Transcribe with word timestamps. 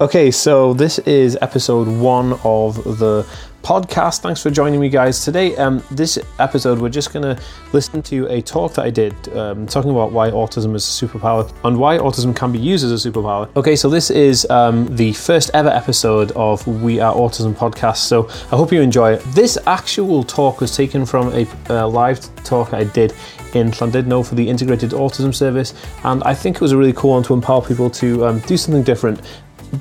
Okay, 0.00 0.32
so 0.32 0.74
this 0.74 0.98
is 0.98 1.38
episode 1.40 1.86
one 1.86 2.32
of 2.42 2.82
the 2.98 3.24
podcast. 3.62 4.22
Thanks 4.22 4.42
for 4.42 4.50
joining 4.50 4.80
me, 4.80 4.88
guys. 4.88 5.24
Today, 5.24 5.54
um, 5.54 5.84
this 5.92 6.18
episode, 6.40 6.80
we're 6.80 6.88
just 6.88 7.12
going 7.12 7.22
to 7.22 7.40
listen 7.72 8.02
to 8.02 8.26
a 8.26 8.42
talk 8.42 8.74
that 8.74 8.86
I 8.86 8.90
did 8.90 9.14
um, 9.36 9.68
talking 9.68 9.92
about 9.92 10.10
why 10.10 10.32
autism 10.32 10.74
is 10.74 10.84
a 10.84 11.06
superpower 11.06 11.48
and 11.62 11.78
why 11.78 11.96
autism 11.98 12.34
can 12.34 12.50
be 12.50 12.58
used 12.58 12.84
as 12.84 13.06
a 13.06 13.08
superpower. 13.08 13.48
Okay, 13.54 13.76
so 13.76 13.88
this 13.88 14.10
is 14.10 14.50
um, 14.50 14.94
the 14.96 15.12
first 15.12 15.52
ever 15.54 15.68
episode 15.68 16.32
of 16.32 16.66
We 16.66 16.98
Are 16.98 17.14
Autism 17.14 17.54
podcast. 17.54 17.98
So 17.98 18.26
I 18.50 18.56
hope 18.56 18.72
you 18.72 18.80
enjoy 18.80 19.12
it. 19.12 19.22
This 19.28 19.56
actual 19.68 20.24
talk 20.24 20.60
was 20.60 20.74
taken 20.74 21.06
from 21.06 21.32
a 21.68 21.86
live 21.86 22.18
talk 22.42 22.74
I 22.74 22.82
did 22.82 23.14
in 23.54 23.70
Llandudno 23.70 24.26
for 24.26 24.34
the 24.34 24.48
Integrated 24.48 24.90
Autism 24.90 25.32
Service, 25.32 25.72
and 26.02 26.20
I 26.24 26.34
think 26.34 26.56
it 26.56 26.60
was 26.62 26.72
a 26.72 26.76
really 26.76 26.92
cool 26.92 27.12
one 27.12 27.22
to 27.22 27.32
empower 27.32 27.62
people 27.62 27.88
to 27.90 28.26
um, 28.26 28.40
do 28.40 28.56
something 28.56 28.82
different 28.82 29.20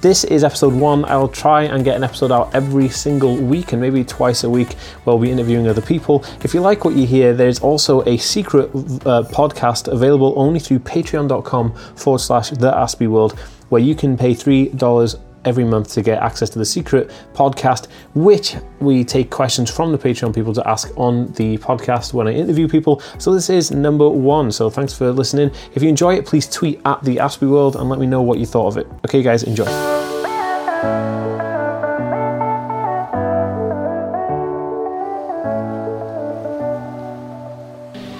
this 0.01 0.23
is 0.23 0.43
episode 0.43 0.73
one. 0.73 1.05
I'll 1.05 1.27
try 1.27 1.63
and 1.63 1.83
get 1.83 1.95
an 1.95 2.03
episode 2.03 2.31
out 2.31 2.53
every 2.55 2.89
single 2.89 3.35
week 3.35 3.73
and 3.73 3.81
maybe 3.81 4.03
twice 4.03 4.43
a 4.43 4.49
week 4.49 4.73
where 5.03 5.15
we'll 5.15 5.19
be 5.19 5.31
interviewing 5.31 5.67
other 5.67 5.81
people. 5.81 6.23
If 6.43 6.53
you 6.53 6.61
like 6.61 6.85
what 6.85 6.95
you 6.95 7.05
hear, 7.05 7.33
there's 7.33 7.59
also 7.59 8.01
a 8.03 8.17
secret 8.17 8.69
uh, 8.73 9.23
podcast 9.31 9.91
available 9.91 10.33
only 10.35 10.59
through 10.59 10.79
patreon.com 10.79 11.75
forward 11.95 12.19
slash 12.19 12.49
the 12.51 12.71
Aspie 12.71 13.07
World 13.07 13.37
where 13.69 13.81
you 13.81 13.95
can 13.95 14.17
pay 14.17 14.33
$3 14.33 15.19
every 15.45 15.63
month 15.63 15.93
to 15.93 16.01
get 16.01 16.21
access 16.21 16.49
to 16.51 16.59
the 16.59 16.65
secret 16.65 17.11
podcast, 17.33 17.87
which 18.13 18.55
we 18.79 19.03
take 19.03 19.29
questions 19.29 19.69
from 19.69 19.91
the 19.91 19.97
Patreon 19.97 20.33
people 20.33 20.53
to 20.53 20.67
ask 20.67 20.91
on 20.97 21.31
the 21.33 21.57
podcast 21.57 22.13
when 22.13 22.27
I 22.27 22.33
interview 22.33 22.67
people. 22.67 23.01
So 23.19 23.33
this 23.33 23.49
is 23.49 23.71
number 23.71 24.09
one. 24.09 24.51
So 24.51 24.69
thanks 24.69 24.93
for 24.93 25.11
listening. 25.11 25.51
If 25.73 25.83
you 25.83 25.89
enjoy 25.89 26.15
it, 26.15 26.25
please 26.25 26.49
tweet 26.49 26.81
at 26.85 27.03
the 27.03 27.17
Aspie 27.17 27.49
World 27.49 27.75
and 27.75 27.89
let 27.89 27.99
me 27.99 28.05
know 28.05 28.21
what 28.21 28.39
you 28.39 28.45
thought 28.45 28.67
of 28.67 28.77
it. 28.77 28.87
Okay, 29.05 29.21
guys, 29.21 29.43
enjoy. 29.43 29.65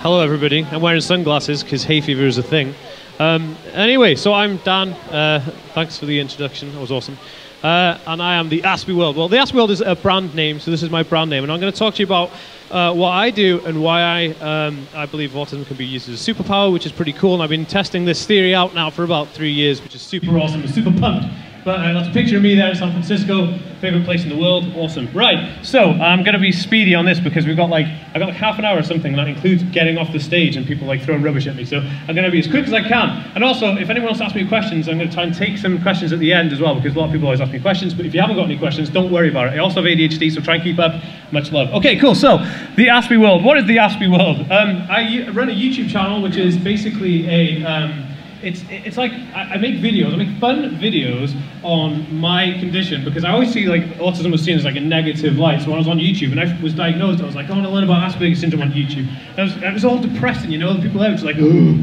Hello, 0.03 0.19
everybody. 0.19 0.67
I'm 0.69 0.81
wearing 0.81 0.99
sunglasses 0.99 1.63
because 1.63 1.85
hay 1.85 2.01
fever 2.01 2.25
is 2.25 2.38
a 2.38 2.44
thing. 2.44 2.75
Um, 3.23 3.55
anyway, 3.71 4.16
so 4.16 4.33
I'm 4.33 4.57
Dan. 4.57 4.89
Uh, 4.89 5.39
thanks 5.73 5.97
for 5.97 6.05
the 6.05 6.19
introduction. 6.19 6.73
That 6.73 6.81
was 6.81 6.91
awesome. 6.91 7.17
Uh, 7.63 7.97
and 8.05 8.21
I 8.21 8.35
am 8.35 8.49
the 8.49 8.63
Aspie 8.63 8.93
World. 8.93 9.16
Well, 9.16 9.29
the 9.29 9.38
Aspie 9.38 9.53
World 9.53 9.71
is 9.71 9.79
a 9.79 9.95
brand 9.95 10.35
name, 10.35 10.59
so 10.59 10.71
this 10.71 10.83
is 10.83 10.89
my 10.89 11.03
brand 11.03 11.29
name. 11.29 11.44
And 11.44 11.49
I'm 11.49 11.61
going 11.61 11.71
to 11.71 11.79
talk 11.79 11.94
to 11.94 11.99
you 12.01 12.05
about 12.05 12.31
uh, 12.69 12.94
what 12.94 13.11
I 13.11 13.29
do 13.29 13.61
and 13.66 13.81
why 13.81 14.01
I, 14.01 14.25
um, 14.41 14.85
I 14.94 15.05
believe 15.05 15.31
autism 15.31 15.66
can 15.66 15.77
be 15.77 15.85
used 15.85 16.09
as 16.09 16.27
a 16.27 16.33
superpower, 16.33 16.73
which 16.73 16.85
is 16.85 16.91
pretty 16.91 17.13
cool. 17.13 17.35
And 17.35 17.41
I've 17.41 17.49
been 17.49 17.66
testing 17.66 18.03
this 18.03 18.25
theory 18.25 18.53
out 18.53 18.75
now 18.75 18.89
for 18.89 19.05
about 19.05 19.29
three 19.29 19.53
years, 19.53 19.81
which 19.81 19.95
is 19.95 20.01
super 20.01 20.38
awesome, 20.38 20.67
super 20.67 20.91
pumped. 20.91 21.33
But 21.64 21.80
uh, 21.80 21.94
that's 21.94 22.09
a 22.09 22.11
picture 22.11 22.38
of 22.38 22.44
me 22.44 22.56
there 22.56 22.69
in 22.69 22.75
San 22.75 22.92
Francisco, 22.92 23.58
favorite 23.80 24.03
place 24.03 24.23
in 24.23 24.30
the 24.30 24.36
world. 24.38 24.66
Awesome. 24.75 25.09
Right. 25.14 25.64
So 25.64 25.92
I'm 25.92 26.23
going 26.23 26.33
to 26.33 26.39
be 26.39 26.52
speedy 26.52 26.94
on 26.94 27.06
this 27.06 27.22
because 27.22 27.45
we've 27.45 27.56
got 27.56 27.69
like 27.69 27.86
I've 27.86 28.19
got 28.19 28.28
like 28.28 28.36
half 28.36 28.59
an 28.59 28.66
hour 28.66 28.78
or 28.78 28.83
something, 28.83 29.14
and 29.14 29.19
that 29.19 29.30
includes 29.30 29.64
getting 29.64 29.97
off 29.97 30.11
the 30.11 30.19
stage 30.19 30.58
and 30.58 30.67
people 30.67 30.88
like 30.88 31.02
throwing 31.02 31.22
rubbish 31.23 31.47
at 31.47 31.56
me. 31.56 31.64
So 31.64 31.78
I'm 31.78 32.16
going 32.16 32.25
to 32.25 32.31
be 32.31 32.39
as 32.39 32.47
quick 32.47 32.66
as 32.66 32.73
I 32.73 32.81
can. 32.81 33.31
And 33.36 33.44
also, 33.45 33.78
if 33.78 33.89
anyone 33.89 34.09
else 34.09 34.19
asks 34.19 34.36
me 34.36 34.45
questions, 34.45 34.89
I'm 34.89 34.97
going 34.97 35.08
to 35.08 35.14
try 35.14 35.23
and 35.23 35.34
take 35.34 35.58
some 35.58 35.81
questions 35.81 36.11
at 36.11 36.19
the 36.19 36.34
end 36.34 36.52
as 36.52 36.59
well 36.59 36.75
because 36.75 36.95
a 36.95 37.00
lot 37.00 37.06
of 37.06 37.11
people 37.14 37.28
always 37.28 37.39
ask 37.39 37.52
me 37.53 37.59
questions. 37.59 37.94
But 37.94 38.06
if 38.06 38.14
you 38.14 38.19
haven't 38.19 38.36
got 38.36 38.45
any 38.45 38.58
questions, 38.58 38.89
don't 38.89 39.11
worry 39.11 39.30
about 39.30 39.47
it. 39.47 39.53
I 39.53 39.59
also 39.59 39.81
have 39.81 39.86
ADHD, 39.86 40.34
so 40.34 40.41
try 40.41 40.56
and 40.56 40.64
keep 40.64 40.80
up. 40.80 41.02
Much 41.31 41.52
love. 41.52 41.73
Okay, 41.73 41.97
cool. 41.97 42.14
So 42.14 42.38
the 42.75 42.88
Aspie 42.88 43.19
World. 43.19 43.44
What 43.44 43.58
is 43.58 43.66
the 43.66 43.78
Aspie 43.78 44.11
World? 44.11 44.52
Um, 44.52 44.86
I 44.89 45.28
run 45.31 45.50
a 45.50 45.53
YouTube 45.53 45.89
channel 45.89 46.22
which 46.22 46.36
is 46.36 46.58
basically 46.58 47.28
a 47.28 47.64
um, 47.66 48.02
it's 48.44 48.63
it's 48.69 48.97
like 48.97 49.11
I, 49.11 49.53
I, 49.53 49.58
make 49.58 49.75
videos, 49.75 50.13
I 50.13 50.17
make 50.17 50.38
fun 50.39 50.77
videos 50.77 51.36
on 51.63 52.13
my 52.16 52.58
condition 52.59 53.03
because 53.03 53.23
I 53.23 53.31
always 53.31 53.52
see 53.52 53.67
like 53.67 53.83
autism 53.97 54.31
was 54.31 54.44
seen 54.44 54.58
as 54.58 54.66
like 54.66 54.75
a 54.75 54.81
negative 54.81 55.38
light. 55.38 55.61
So 55.61 55.67
when 55.67 55.75
I 55.75 55.80
was 55.80 55.88
on 55.88 55.97
YouTube 55.97 56.31
and 56.31 56.39
I 56.39 56.61
was 56.61 56.73
diagnosed, 56.73 57.22
I 57.22 57.25
was 57.25 57.35
like, 57.35 57.50
oh, 57.50 57.53
I 57.53 57.55
want 57.55 57.67
to 57.67 57.73
learn 57.73 57.83
about 57.85 58.11
Asperger's 58.11 58.39
syndrome 58.39 58.61
on 58.61 58.72
YouTube. 58.72 59.08
It 59.38 59.41
was, 59.41 59.55
it 59.55 59.73
was 59.73 59.85
all 59.85 59.97
depressing, 59.97 60.51
you 60.51 60.59
know. 60.59 60.73
The 60.73 60.81
people 60.81 61.00
there 61.00 61.09
were 61.09 61.16
just 61.16 61.25
like, 61.25 61.38
oh 61.40 61.79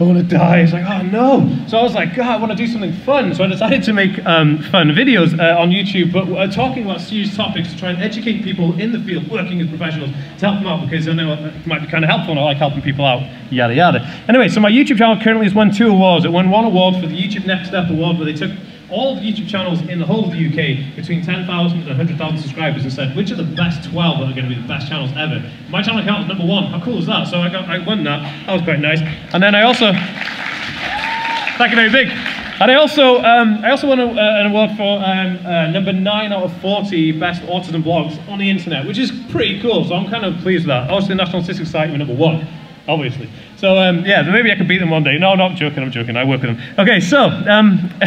I 0.00 0.04
want 0.04 0.18
to 0.18 0.22
die. 0.22 0.60
It's 0.60 0.72
like, 0.72 0.84
oh 0.84 1.02
no. 1.02 1.66
So 1.66 1.76
I 1.76 1.82
was 1.82 1.92
like, 1.92 2.14
God, 2.14 2.26
I 2.26 2.36
want 2.36 2.52
to 2.52 2.56
do 2.56 2.68
something 2.68 2.92
fun. 2.92 3.34
So 3.34 3.42
I 3.42 3.48
decided 3.48 3.82
to 3.82 3.92
make 3.92 4.24
um, 4.26 4.58
fun 4.70 4.90
videos 4.90 5.36
uh, 5.36 5.60
on 5.60 5.70
YouTube, 5.70 6.12
but 6.12 6.30
uh, 6.32 6.46
talking 6.52 6.84
about 6.84 7.00
serious 7.00 7.34
topics 7.34 7.72
to 7.72 7.78
try 7.78 7.90
and 7.90 8.00
educate 8.00 8.44
people 8.44 8.78
in 8.78 8.92
the 8.92 9.00
field, 9.00 9.28
working 9.28 9.60
as 9.60 9.68
professionals, 9.68 10.10
to 10.38 10.46
help 10.46 10.60
them 10.60 10.68
out 10.68 10.88
because 10.88 11.08
I 11.08 11.14
know 11.14 11.32
it 11.32 11.66
might 11.66 11.80
be 11.80 11.88
kind 11.88 12.04
of 12.04 12.10
helpful 12.10 12.30
and 12.30 12.40
I 12.40 12.44
like 12.44 12.58
helping 12.58 12.80
people 12.82 13.04
out, 13.04 13.22
yada 13.50 13.74
yada. 13.74 14.00
Anyway, 14.28 14.48
so 14.48 14.60
my 14.60 14.70
YouTube 14.70 14.98
channel 14.98 15.20
currently 15.20 15.46
has 15.46 15.54
won 15.54 15.72
two 15.72 15.88
awards. 15.88 16.24
It 16.24 16.30
won 16.30 16.48
one 16.48 16.64
award 16.64 16.94
for 17.00 17.08
the 17.08 17.16
YouTube 17.16 17.44
Next 17.44 17.68
Step 17.68 17.90
Award, 17.90 18.18
where 18.18 18.26
they 18.26 18.34
took 18.34 18.52
all 18.90 19.16
the 19.16 19.20
YouTube 19.20 19.48
channels 19.48 19.80
in 19.82 19.98
the 19.98 20.06
whole 20.06 20.24
of 20.24 20.32
the 20.32 20.38
UK 20.38 20.96
between 20.96 21.22
10,000 21.22 21.78
and 21.78 21.88
100,000 21.88 22.38
subscribers 22.38 22.82
and 22.82 22.92
said, 22.92 23.14
which 23.16 23.30
are 23.30 23.36
the 23.36 23.42
best 23.42 23.88
12 23.90 24.18
that 24.18 24.24
are 24.24 24.34
going 24.34 24.48
to 24.48 24.54
be 24.54 24.60
the 24.60 24.66
best 24.66 24.88
channels 24.88 25.10
ever? 25.16 25.42
My 25.68 25.82
channel 25.82 26.00
account 26.00 26.20
was 26.20 26.28
number 26.28 26.50
one. 26.50 26.64
How 26.64 26.82
cool 26.82 26.98
is 26.98 27.06
that? 27.06 27.28
So 27.28 27.40
I, 27.40 27.50
got, 27.50 27.68
I 27.68 27.78
won 27.84 28.04
that. 28.04 28.46
That 28.46 28.52
was 28.54 28.62
quite 28.62 28.80
nice. 28.80 29.00
And 29.32 29.42
then 29.42 29.54
I 29.54 29.62
also, 29.62 29.92
thank 31.58 31.70
you 31.70 31.76
very 31.76 31.90
big. 31.90 32.08
And 32.60 32.70
I 32.72 32.74
also, 32.74 33.18
um, 33.22 33.64
I 33.64 33.70
also 33.70 33.88
won 33.88 34.00
a, 34.00 34.06
uh, 34.06 34.40
an 34.40 34.46
award 34.46 34.70
for 34.76 34.98
um, 34.98 35.46
uh, 35.46 35.70
number 35.70 35.92
9 35.92 36.32
out 36.32 36.42
of 36.42 36.60
40 36.60 37.12
best 37.20 37.42
autism 37.42 37.82
blogs 37.84 38.18
on 38.28 38.38
the 38.38 38.50
internet, 38.50 38.86
which 38.86 38.98
is 38.98 39.12
pretty 39.30 39.60
cool. 39.60 39.84
So 39.84 39.94
I'm 39.94 40.10
kind 40.10 40.24
of 40.24 40.40
pleased 40.42 40.64
with 40.64 40.68
that. 40.68 40.90
Also, 40.90 41.08
the 41.08 41.14
National 41.14 41.42
Society 41.42 41.92
were 41.92 41.98
number 41.98 42.16
one 42.16 42.48
obviously. 42.88 43.28
So 43.58 43.76
um, 43.76 44.06
yeah, 44.06 44.22
maybe 44.22 44.52
I 44.52 44.54
could 44.54 44.68
beat 44.68 44.78
them 44.78 44.90
one 44.90 45.02
day. 45.02 45.18
No, 45.18 45.34
not 45.34 45.56
joking. 45.56 45.82
I'm 45.82 45.90
joking. 45.90 46.16
I 46.16 46.22
work 46.22 46.42
with 46.42 46.56
them. 46.56 46.78
Okay, 46.78 47.00
so 47.00 47.24
um, 47.24 47.90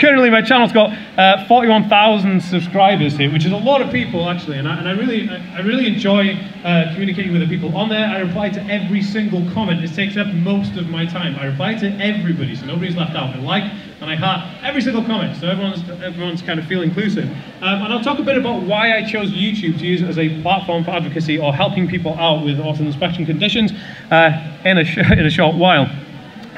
currently 0.00 0.30
my 0.30 0.42
channel's 0.42 0.72
got 0.72 0.98
uh, 1.16 1.46
41,000 1.46 2.42
subscribers 2.42 3.16
here, 3.16 3.32
which 3.32 3.44
is 3.44 3.52
a 3.52 3.56
lot 3.56 3.80
of 3.80 3.92
people 3.92 4.28
actually, 4.28 4.58
and 4.58 4.66
I, 4.66 4.78
and 4.78 4.88
I 4.88 4.92
really, 4.92 5.30
I, 5.30 5.58
I 5.58 5.60
really 5.60 5.86
enjoy 5.86 6.32
uh, 6.64 6.92
communicating 6.92 7.30
with 7.30 7.40
the 7.40 7.46
people 7.46 7.76
on 7.76 7.88
there. 7.88 8.04
I 8.04 8.18
reply 8.18 8.48
to 8.48 8.60
every 8.64 9.00
single 9.00 9.48
comment. 9.52 9.84
It 9.84 9.94
takes 9.94 10.16
up 10.16 10.26
most 10.26 10.76
of 10.76 10.88
my 10.88 11.06
time. 11.06 11.36
I 11.36 11.46
reply 11.46 11.74
to 11.74 11.86
everybody, 12.00 12.56
so 12.56 12.66
nobody's 12.66 12.96
left 12.96 13.14
out. 13.14 13.30
I 13.36 13.38
like 13.38 13.72
and 14.00 14.10
I 14.10 14.14
heart 14.14 14.62
every 14.62 14.82
single 14.82 15.02
comment, 15.04 15.40
so 15.40 15.48
everyone's 15.48 15.88
everyone's 16.02 16.42
kind 16.42 16.60
of 16.60 16.66
feel 16.66 16.82
inclusive. 16.82 17.30
Um, 17.62 17.82
and 17.82 17.92
I'll 17.92 18.02
talk 18.02 18.18
a 18.18 18.22
bit 18.22 18.36
about 18.36 18.62
why 18.62 18.96
I 18.96 19.04
chose 19.04 19.30
YouTube 19.30 19.78
to 19.78 19.86
use 19.86 20.02
as 20.02 20.18
a 20.18 20.42
platform 20.42 20.84
for 20.84 20.90
advocacy 20.90 21.38
or 21.38 21.54
helping 21.54 21.88
people 21.88 22.14
out 22.14 22.44
with 22.44 22.58
autism 22.58 22.92
spectrum 22.92 23.24
conditions. 23.24 23.72
Uh, 24.10 24.52
in, 24.66 24.78
a 24.78 24.84
in 25.12 25.26
a 25.26 25.30
short 25.30 25.56
while. 25.56 25.90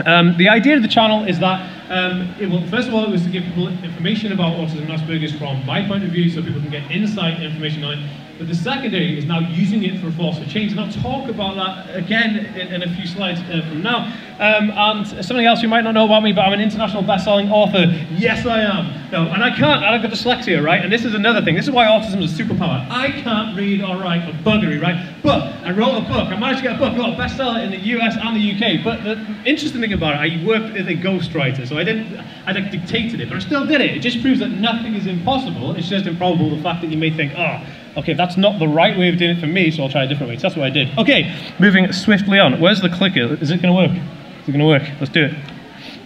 Um, 0.07 0.37
the 0.37 0.49
idea 0.49 0.77
of 0.77 0.83
the 0.83 0.89
channel 0.89 1.25
is 1.25 1.41
that, 1.41 1.91
um, 1.91 2.33
will, 2.39 2.65
first 2.69 2.87
of 2.87 2.95
all, 2.95 3.05
it 3.05 3.11
was 3.11 3.25
to 3.25 3.31
give 3.31 3.43
people 3.45 3.69
information 3.69 4.31
about 4.33 4.53
autism 4.55 4.83
and 4.83 4.91
Asperger's 4.91 5.37
from 5.37 5.65
my 5.67 5.87
point 5.87 6.05
of 6.05 6.11
view 6.11 6.31
so 6.31 6.41
people 6.41 6.61
can 6.61 6.71
get 6.71 6.89
insight 6.91 7.43
information 7.43 7.83
on 7.83 7.99
it. 7.99 8.11
But 8.39 8.47
the 8.47 8.55
secondary 8.55 9.19
is 9.19 9.25
now 9.25 9.41
using 9.41 9.83
it 9.83 10.01
for 10.01 10.09
a 10.09 10.13
force 10.13 10.39
for 10.39 10.49
change. 10.49 10.71
And 10.71 10.81
I'll 10.81 10.93
talk 10.93 11.29
about 11.29 11.57
that 11.57 11.97
again 11.97 12.37
in, 12.37 12.69
in 12.73 12.83
a 12.85 12.95
few 12.95 13.05
slides 13.05 13.41
uh, 13.41 13.67
from 13.69 13.83
now. 13.83 14.15
Um, 14.39 14.71
and 14.71 15.25
something 15.27 15.45
else 15.45 15.61
you 15.61 15.69
might 15.69 15.83
not 15.83 15.95
know 15.95 16.05
about 16.05 16.23
me, 16.23 16.33
but 16.33 16.43
I'm 16.43 16.53
an 16.53 16.61
international 16.61 17.03
best-selling 17.03 17.51
author. 17.51 17.87
Yes, 18.13 18.47
I 18.47 18.61
am. 18.61 19.11
No, 19.11 19.27
and 19.27 19.43
I 19.43 19.51
can't, 19.51 19.83
I've 19.83 20.01
got 20.03 20.13
dyslexia, 20.13 20.63
right? 20.63 20.81
And 20.81 20.93
this 20.93 21.05
is 21.05 21.15
another 21.15 21.43
thing. 21.43 21.57
This 21.57 21.65
is 21.65 21.73
why 21.73 21.87
autism 21.87 22.23
is 22.23 22.39
a 22.39 22.45
superpower. 22.45 22.89
I 22.89 23.11
can't 23.23 23.57
read 23.57 23.83
or 23.83 23.97
write 23.97 24.29
a 24.29 24.33
buggery, 24.45 24.81
right? 24.81 25.17
But 25.23 25.43
I 25.65 25.73
wrote 25.73 25.97
a 25.97 26.03
book. 26.03 26.29
I 26.29 26.37
managed 26.37 26.63
to 26.63 26.69
get 26.69 26.77
a 26.77 26.79
book. 26.79 26.97
Got 26.97 27.15
a 27.15 27.17
bestseller 27.17 27.65
in 27.65 27.73
the 27.73 27.81
US 27.99 28.17
and 28.21 28.37
the 28.37 28.53
UK. 28.53 28.85
But 28.85 29.03
the 29.03 29.17
interesting 29.45 29.81
thing 29.81 29.95
about 29.95 30.15
it, 30.15 30.19
I 30.19 30.47
worked 30.47 30.77
as 30.77 30.87
a 30.87 30.95
ghostwriter. 30.95 31.67
So 31.67 31.77
I 31.77 31.83
didn't, 31.83 32.17
I 32.47 32.53
like 32.53 32.71
dictated 32.71 33.21
it, 33.21 33.29
but 33.29 33.37
I 33.37 33.41
still 33.41 33.67
did 33.67 33.81
it. 33.81 33.97
It 33.97 34.01
just 34.01 34.23
proves 34.23 34.39
that 34.39 34.51
nothing 34.51 34.95
is 34.95 35.09
impossible. 35.09 35.75
It's 35.75 35.89
just 35.89 36.07
improbable 36.07 36.55
the 36.55 36.63
fact 36.63 36.83
that 36.83 36.91
you 36.91 36.99
may 36.99 37.11
think, 37.11 37.33
oh, 37.37 37.67
okay, 37.99 38.15
that's 38.15 38.37
not 38.37 38.59
the 38.59 38.69
right 38.69 38.97
way 38.97 39.09
of 39.09 39.19
doing 39.19 39.37
it 39.37 39.41
for 39.41 39.47
me, 39.47 39.71
so 39.71 39.83
I'll 39.83 39.89
try 39.91 40.05
a 40.05 40.09
different 40.09 40.31
way. 40.31 40.37
So 40.37 40.43
that's 40.43 40.57
what 40.57 40.67
I 40.67 40.71
did. 40.71 40.97
Okay, 40.97 41.35
moving 41.59 41.93
swiftly 41.93 42.39
on. 42.39 42.61
Where's 42.61 42.81
the 42.81 42.89
clicker? 42.89 43.35
Is 43.43 43.51
it 43.51 43.61
going 43.61 43.75
to 43.75 43.81
work? 43.81 43.91
Is 44.43 44.49
it 44.49 44.53
going 44.53 44.61
to 44.61 44.67
work? 44.67 44.83
Let's 45.01 45.13
do 45.13 45.25
it. 45.25 45.35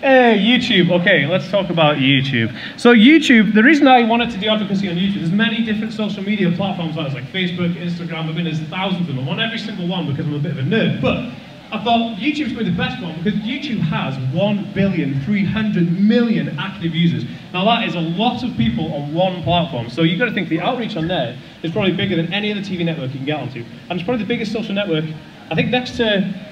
Hey, 0.00 0.36
YouTube. 0.40 0.90
Okay, 1.00 1.26
let's 1.26 1.48
talk 1.48 1.70
about 1.70 1.98
YouTube. 1.98 2.52
So 2.76 2.92
YouTube, 2.92 3.54
the 3.54 3.62
reason 3.62 3.86
I 3.86 4.02
wanted 4.02 4.30
to 4.30 4.38
do 4.38 4.48
advocacy 4.48 4.88
on 4.88 4.96
YouTube, 4.96 5.20
there's 5.20 5.30
many 5.30 5.64
different 5.64 5.92
social 5.92 6.24
media 6.24 6.50
platforms 6.50 6.96
like 6.96 7.24
Facebook, 7.26 7.74
Instagram, 7.74 8.28
I 8.28 8.32
mean, 8.32 8.44
there's 8.44 8.58
thousands 8.62 9.08
of 9.08 9.14
them. 9.14 9.20
I'm 9.20 9.28
on 9.28 9.38
every 9.38 9.58
single 9.58 9.86
one 9.86 10.08
because 10.10 10.26
I'm 10.26 10.34
a 10.34 10.40
bit 10.40 10.52
of 10.52 10.58
a 10.58 10.62
nerd. 10.62 11.00
But 11.00 11.30
I 11.72 11.82
thought 11.82 12.18
YouTube's 12.18 12.52
going 12.52 12.58
to 12.58 12.64
be 12.64 12.70
the 12.70 12.76
best 12.76 13.02
one 13.02 13.16
because 13.22 13.40
YouTube 13.40 13.80
has 13.80 14.18
1 14.34 14.72
billion 14.74 15.18
300 15.22 16.00
million 16.00 16.58
active 16.58 16.94
users. 16.94 17.24
Now 17.54 17.64
that 17.64 17.88
is 17.88 17.94
a 17.94 18.00
lot 18.00 18.44
of 18.44 18.54
people 18.58 18.92
on 18.92 19.14
one 19.14 19.42
platform. 19.42 19.88
So 19.88 20.02
you've 20.02 20.18
got 20.18 20.26
to 20.26 20.34
think 20.34 20.50
the 20.50 20.60
outreach 20.60 20.96
on 20.96 21.08
there 21.08 21.36
is 21.62 21.72
probably 21.72 21.92
bigger 21.92 22.14
than 22.14 22.30
any 22.32 22.52
other 22.52 22.60
TV 22.60 22.84
network 22.84 23.12
you 23.12 23.16
can 23.16 23.24
get 23.24 23.40
onto. 23.40 23.64
And 23.88 23.98
it's 23.98 24.04
probably 24.04 24.22
the 24.22 24.28
biggest 24.28 24.52
social 24.52 24.74
network 24.74 25.06
I 25.52 25.54
think 25.54 25.68
next 25.68 25.98
to 25.98 26.04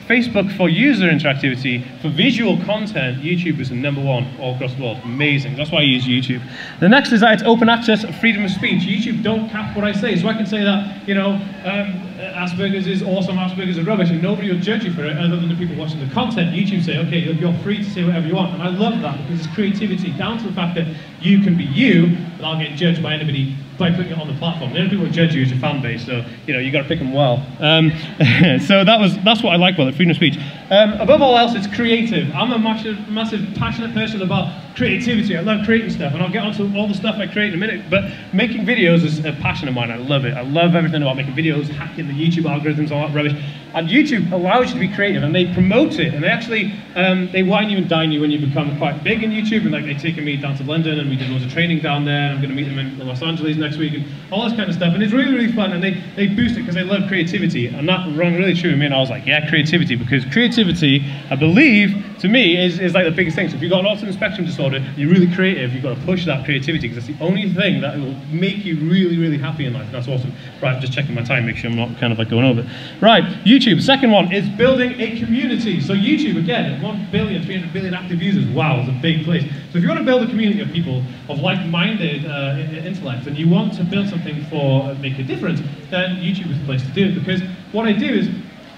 Facebook 0.07 0.55
for 0.59 0.69
user 0.69 1.07
interactivity, 1.09 1.83
for 2.03 2.11
visual 2.11 2.59
content, 2.65 3.23
YouTube 3.23 3.59
is 3.59 3.71
the 3.71 3.75
number 3.75 4.03
one 4.03 4.29
all 4.39 4.55
across 4.55 4.75
the 4.75 4.83
world. 4.83 4.99
Amazing. 5.05 5.57
That's 5.57 5.71
why 5.71 5.79
I 5.79 5.85
use 5.85 6.05
YouTube. 6.05 6.43
The 6.81 6.89
next 6.91 7.11
is 7.11 7.23
that 7.23 7.33
it's 7.33 7.43
open 7.43 7.71
access, 7.71 8.05
freedom 8.21 8.45
of 8.45 8.51
speech. 8.51 8.83
YouTube 8.83 9.23
don't 9.23 9.49
cap 9.49 9.75
what 9.75 9.87
I 9.87 9.93
say. 9.93 10.17
So 10.17 10.29
I 10.29 10.35
can 10.35 10.45
say 10.45 10.63
that, 10.65 11.09
you 11.09 11.15
know, 11.15 11.31
um, 11.65 12.10
Asperger's 12.21 12.87
is 12.87 13.03
awesome, 13.03 13.37
Asperger's 13.37 13.79
is 13.79 13.87
rubbish, 13.87 14.11
and 14.11 14.23
nobody 14.23 14.53
will 14.53 14.61
judge 14.61 14.85
you 14.85 14.93
for 14.93 15.05
it 15.05 15.17
other 15.17 15.37
than 15.37 15.49
the 15.49 15.55
people 15.55 15.77
watching 15.77 16.07
the 16.07 16.13
content. 16.13 16.55
YouTube 16.55 16.85
say, 16.85 16.99
okay, 16.99 17.19
you're, 17.19 17.35
you're 17.35 17.59
free 17.63 17.79
to 17.79 17.91
say 17.91 18.05
whatever 18.05 18.27
you 18.27 18.35
want, 18.35 18.53
and 18.53 18.63
I 18.63 18.69
love 18.69 19.01
that 19.01 19.17
because 19.23 19.47
it's 19.47 19.55
creativity 19.55 20.13
down 20.13 20.39
to 20.39 20.45
the 20.45 20.53
fact 20.53 20.75
that 20.77 20.87
you 21.21 21.41
can 21.41 21.57
be 21.57 21.65
you 21.65 22.17
without 22.37 22.59
getting 22.59 22.77
judged 22.77 23.03
by 23.03 23.15
anybody 23.15 23.57
by 23.79 23.91
putting 23.91 24.13
it 24.13 24.19
on 24.19 24.29
the 24.29 24.35
platform. 24.35 24.73
The 24.73 24.79
only 24.79 24.91
people 24.91 25.07
who 25.07 25.13
judge 25.13 25.35
you 25.35 25.43
is 25.43 25.51
your 25.51 25.59
fan 25.59 25.81
base, 25.81 26.05
so 26.05 26.25
you 26.47 26.53
know 26.53 26.61
you 26.61 26.71
got 26.71 26.83
to 26.83 26.89
pick 26.89 26.99
them 26.99 27.13
well. 27.13 27.47
Um, 27.59 27.91
so 28.67 28.85
that 28.85 28.99
was 29.01 29.17
that's 29.25 29.43
what 29.43 29.53
I 29.53 29.57
like 29.57 29.75
about 29.75 29.89
it, 29.89 29.95
freedom 29.95 30.11
of 30.11 30.17
speech. 30.17 30.39
Um, 30.71 30.93
above 31.01 31.21
all 31.21 31.37
else, 31.37 31.53
it's 31.57 31.67
creative. 31.67 32.33
I'm 32.33 32.53
a 32.53 32.59
massive, 32.59 33.09
massive, 33.09 33.41
passionate 33.57 33.93
person 33.93 34.23
about 34.23 34.77
creativity. 34.77 35.37
I 35.37 35.41
love 35.41 35.67
creating 35.67 35.91
stuff, 35.91 36.15
and 36.15 36.23
I'll 36.23 36.31
get 36.31 36.45
onto 36.45 36.73
all 36.77 36.87
the 36.87 36.95
stuff 36.95 37.17
I 37.17 37.27
create 37.27 37.49
in 37.49 37.55
a 37.55 37.59
minute. 37.59 37.91
But 37.91 38.05
making 38.33 38.65
videos 38.65 39.03
is 39.03 39.19
a 39.25 39.33
passion 39.33 39.67
of 39.67 39.75
mine. 39.75 39.91
I 39.91 39.97
love 39.97 40.25
it. 40.25 40.35
I 40.35 40.43
love 40.43 40.77
everything 40.77 41.03
about 41.03 41.17
making 41.17 41.35
videos, 41.35 41.69
hacking 41.69 42.07
the 42.07 42.15
YouTube 42.15 42.45
algorithms, 42.45 42.93
all 42.93 43.07
that 43.07 43.15
rubbish. 43.15 43.35
And 43.75 43.89
YouTube 43.89 44.33
allows 44.33 44.69
you 44.69 44.75
to 44.75 44.81
be 44.81 44.95
creative, 44.95 45.23
and 45.25 45.35
they 45.35 45.53
promote 45.53 45.99
it, 45.99 46.15
and 46.15 46.23
they 46.23 46.29
actually 46.29 46.73
um, 46.95 47.29
they 47.33 47.43
wine 47.43 47.69
you 47.69 47.79
and 47.79 47.89
dine 47.89 48.11
you 48.13 48.21
when 48.21 48.31
you 48.31 48.45
become 48.45 48.77
quite 48.79 49.03
big 49.03 49.25
in 49.25 49.31
YouTube. 49.31 49.63
And 49.63 49.73
like 49.73 49.85
they've 49.85 50.01
taken 50.01 50.25
me 50.25 50.37
down 50.37 50.57
to 50.59 50.65
London, 50.65 51.01
and 51.01 51.11
we 51.11 51.17
did 51.17 51.31
loads 51.31 51.45
of 51.45 51.53
training 51.53 51.81
down 51.81 52.05
there. 52.05 52.31
I'm 52.31 52.37
going 52.37 52.51
to 52.51 52.55
meet 52.55 52.69
them 52.69 52.79
in 52.79 53.07
Los 53.07 53.23
Angeles 53.23 53.57
next 53.57 53.77
week, 53.77 53.95
and 53.95 54.07
all 54.31 54.49
this 54.49 54.57
kind 54.57 54.69
of 54.69 54.77
stuff. 54.77 54.95
And 54.95 55.03
it's 55.03 55.13
really, 55.13 55.35
really 55.35 55.53
fun, 55.53 55.73
and 55.73 55.83
they 55.83 56.01
they 56.15 56.29
boost 56.29 56.57
it 56.57 56.61
because 56.61 56.77
they 56.77 56.85
love 56.85 57.09
creativity, 57.09 57.67
and 57.67 57.89
that 57.89 58.07
rang 58.17 58.37
really 58.37 58.55
true 58.55 58.71
with 58.71 58.79
me. 58.79 58.87
And 58.87 58.95
I 58.95 58.99
was 58.99 59.11
like, 59.11 59.27
yeah, 59.27 59.49
creativity, 59.49 59.97
because 59.97 60.25
creativity, 60.27 60.60
I 60.69 61.37
believe, 61.37 62.19
to 62.21 62.29
me, 62.29 62.63
is, 62.63 62.79
is 62.79 62.95
like 62.95 63.05
the 63.05 63.11
biggest 63.11 63.37
thing. 63.37 63.49
So 63.49 63.57
if 63.57 63.63
you've 63.63 63.71
got 63.71 63.85
an 63.85 63.87
autism 63.87 64.13
spectrum 64.13 64.47
disorder, 64.47 64.85
you're 64.97 65.11
really 65.11 65.33
creative. 65.35 65.73
You've 65.73 65.83
got 65.83 65.97
to 65.97 66.05
push 66.05 66.27
that 66.27 66.45
creativity 66.45 66.89
because 66.89 67.07
that's 67.07 67.19
the 67.19 67.25
only 67.25 67.53
thing 67.53 67.81
that 67.81 67.97
will 67.99 68.15
make 68.31 68.65
you 68.65 68.77
really, 68.77 69.19
really 69.19 69.39
happy 69.39 69.67
in 69.67 69.73
life. 69.73 69.87
And 69.87 69.95
that's 69.95 70.09
awesome. 70.09 70.33
Right, 70.63 70.75
I'm 70.75 70.81
just 70.81 70.93
checking 70.93 71.15
my 71.15 71.23
time, 71.23 71.47
make 71.47 71.57
sure 71.57 71.71
I'm 71.71 71.77
not 71.77 71.97
kind 71.99 72.13
of 72.13 72.19
like 72.19 72.29
going 72.29 72.45
over. 72.45 72.69
Right, 73.01 73.25
YouTube. 73.45 73.81
Second 73.83 74.11
one 74.11 74.33
is 74.33 74.49
building 74.51 75.01
a 75.01 75.19
community. 75.19 75.81
So 75.81 75.95
YouTube, 75.95 76.39
again, 76.39 76.83
1 76.83 77.09
billion, 77.11 77.43
300 77.43 77.73
billion 77.73 77.95
active 77.95 78.23
users. 78.23 78.47
Wow, 78.49 78.81
it's 78.81 78.89
a 78.89 79.01
big 79.01 79.25
place. 79.25 79.45
So 79.73 79.79
if 79.79 79.83
you 79.83 79.89
want 79.89 80.01
to 80.01 80.05
build 80.05 80.23
a 80.23 80.27
community 80.27 80.61
of 80.61 80.71
people 80.73 81.03
of 81.29 81.41
like-minded 81.41 82.27
uh, 82.27 82.85
intellect 82.85 83.27
and 83.27 83.39
you 83.39 83.49
want 83.49 83.75
to 83.75 83.85
build 83.85 84.09
something 84.09 84.45
for 84.47 84.91
uh, 84.91 84.95
make 84.95 85.19
a 85.19 85.23
difference, 85.23 85.61
then 85.91 86.17
YouTube 86.17 86.51
is 86.51 86.59
the 86.59 86.65
place 86.65 86.83
to 86.83 86.89
do 86.89 87.07
it. 87.07 87.15
Because 87.15 87.41
what 87.73 87.87
I 87.87 87.93
do 87.93 88.07
is 88.07 88.29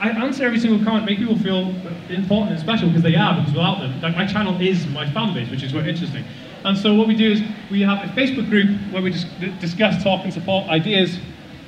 I 0.03 0.09
answer 0.09 0.45
every 0.45 0.59
single 0.59 0.85
comment, 0.85 1.07
make 1.07 1.19
people 1.19 1.39
feel 1.39 1.73
important 2.11 2.51
and 2.51 2.59
special 2.59 2.89
because 2.89 3.05
they 3.05 3.15
are, 3.15 3.37
because 3.37 3.53
without 3.53 3.79
them, 3.79 4.01
like 4.01 4.17
my 4.17 4.27
channel 4.27 4.61
is 4.61 4.85
my 4.89 5.09
fan 5.13 5.33
base, 5.33 5.49
which 5.49 5.63
is 5.63 5.71
quite 5.71 5.87
interesting. 5.87 6.25
And 6.65 6.77
so 6.77 6.93
what 6.95 7.07
we 7.07 7.15
do 7.15 7.31
is 7.31 7.41
we 7.71 7.83
have 7.83 7.99
a 8.03 8.13
Facebook 8.13 8.51
group 8.51 8.77
where 8.93 9.01
we 9.01 9.13
just 9.13 9.29
discuss, 9.61 10.03
talk, 10.03 10.25
and 10.25 10.35
support 10.35 10.69
ideas, 10.69 11.19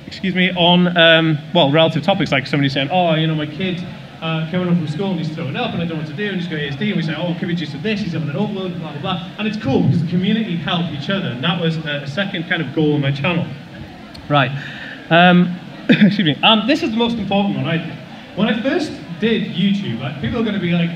excuse 0.05 0.35
me, 0.35 0.51
on 0.51 0.83
well 1.53 1.71
relative 1.71 2.03
topics 2.03 2.33
like 2.33 2.45
somebody 2.45 2.67
saying, 2.67 2.89
oh, 2.91 3.15
you 3.15 3.25
know, 3.25 3.35
my 3.35 3.45
kid 3.45 3.81
uh, 4.21 4.51
coming 4.51 4.67
home 4.67 4.79
from 4.79 4.87
school 4.89 5.11
and 5.11 5.19
he's 5.19 5.33
throwing 5.33 5.55
up 5.55 5.73
and 5.73 5.81
I 5.81 5.85
don't 5.85 5.97
know 5.97 6.03
what 6.03 6.07
to 6.07 6.15
do 6.17 6.29
and 6.29 6.41
he's 6.41 6.49
got 6.49 6.59
ASD 6.59 6.87
and 6.87 6.97
we 6.97 7.03
say, 7.03 7.15
oh, 7.15 7.37
could 7.39 7.47
we 7.47 7.55
just 7.55 7.71
do 7.71 7.77
this? 7.77 8.01
He's 8.01 8.11
having 8.11 8.29
an 8.29 8.35
overload, 8.35 8.77
blah, 8.79 8.91
blah, 8.91 9.01
blah. 9.01 9.29
And 9.37 9.47
it's 9.47 9.61
cool 9.63 9.83
because 9.83 10.01
the 10.01 10.09
community 10.09 10.57
help 10.57 10.91
each 10.91 11.09
other. 11.09 11.27
And 11.27 11.41
that 11.41 11.61
was 11.61 11.77
a 11.77 12.05
second 12.05 12.49
kind 12.49 12.61
of 12.61 12.75
goal 12.75 12.95
of 12.95 13.01
my 13.01 13.13
channel. 13.13 13.47
Right. 14.27 14.51
Um, 15.09 15.57
excuse 15.89 16.25
me. 16.25 16.35
Um, 16.43 16.67
this 16.67 16.83
is 16.83 16.91
the 16.91 16.97
most 16.97 17.17
important 17.17 17.55
one. 17.55 17.65
I, 17.65 18.04
when 18.35 18.47
I 18.47 18.61
first 18.61 18.91
did 19.19 19.53
YouTube, 19.53 20.01
like, 20.01 20.21
people 20.21 20.39
are 20.39 20.43
going 20.43 20.55
to 20.55 20.61
be 20.61 20.71
like, 20.71 20.89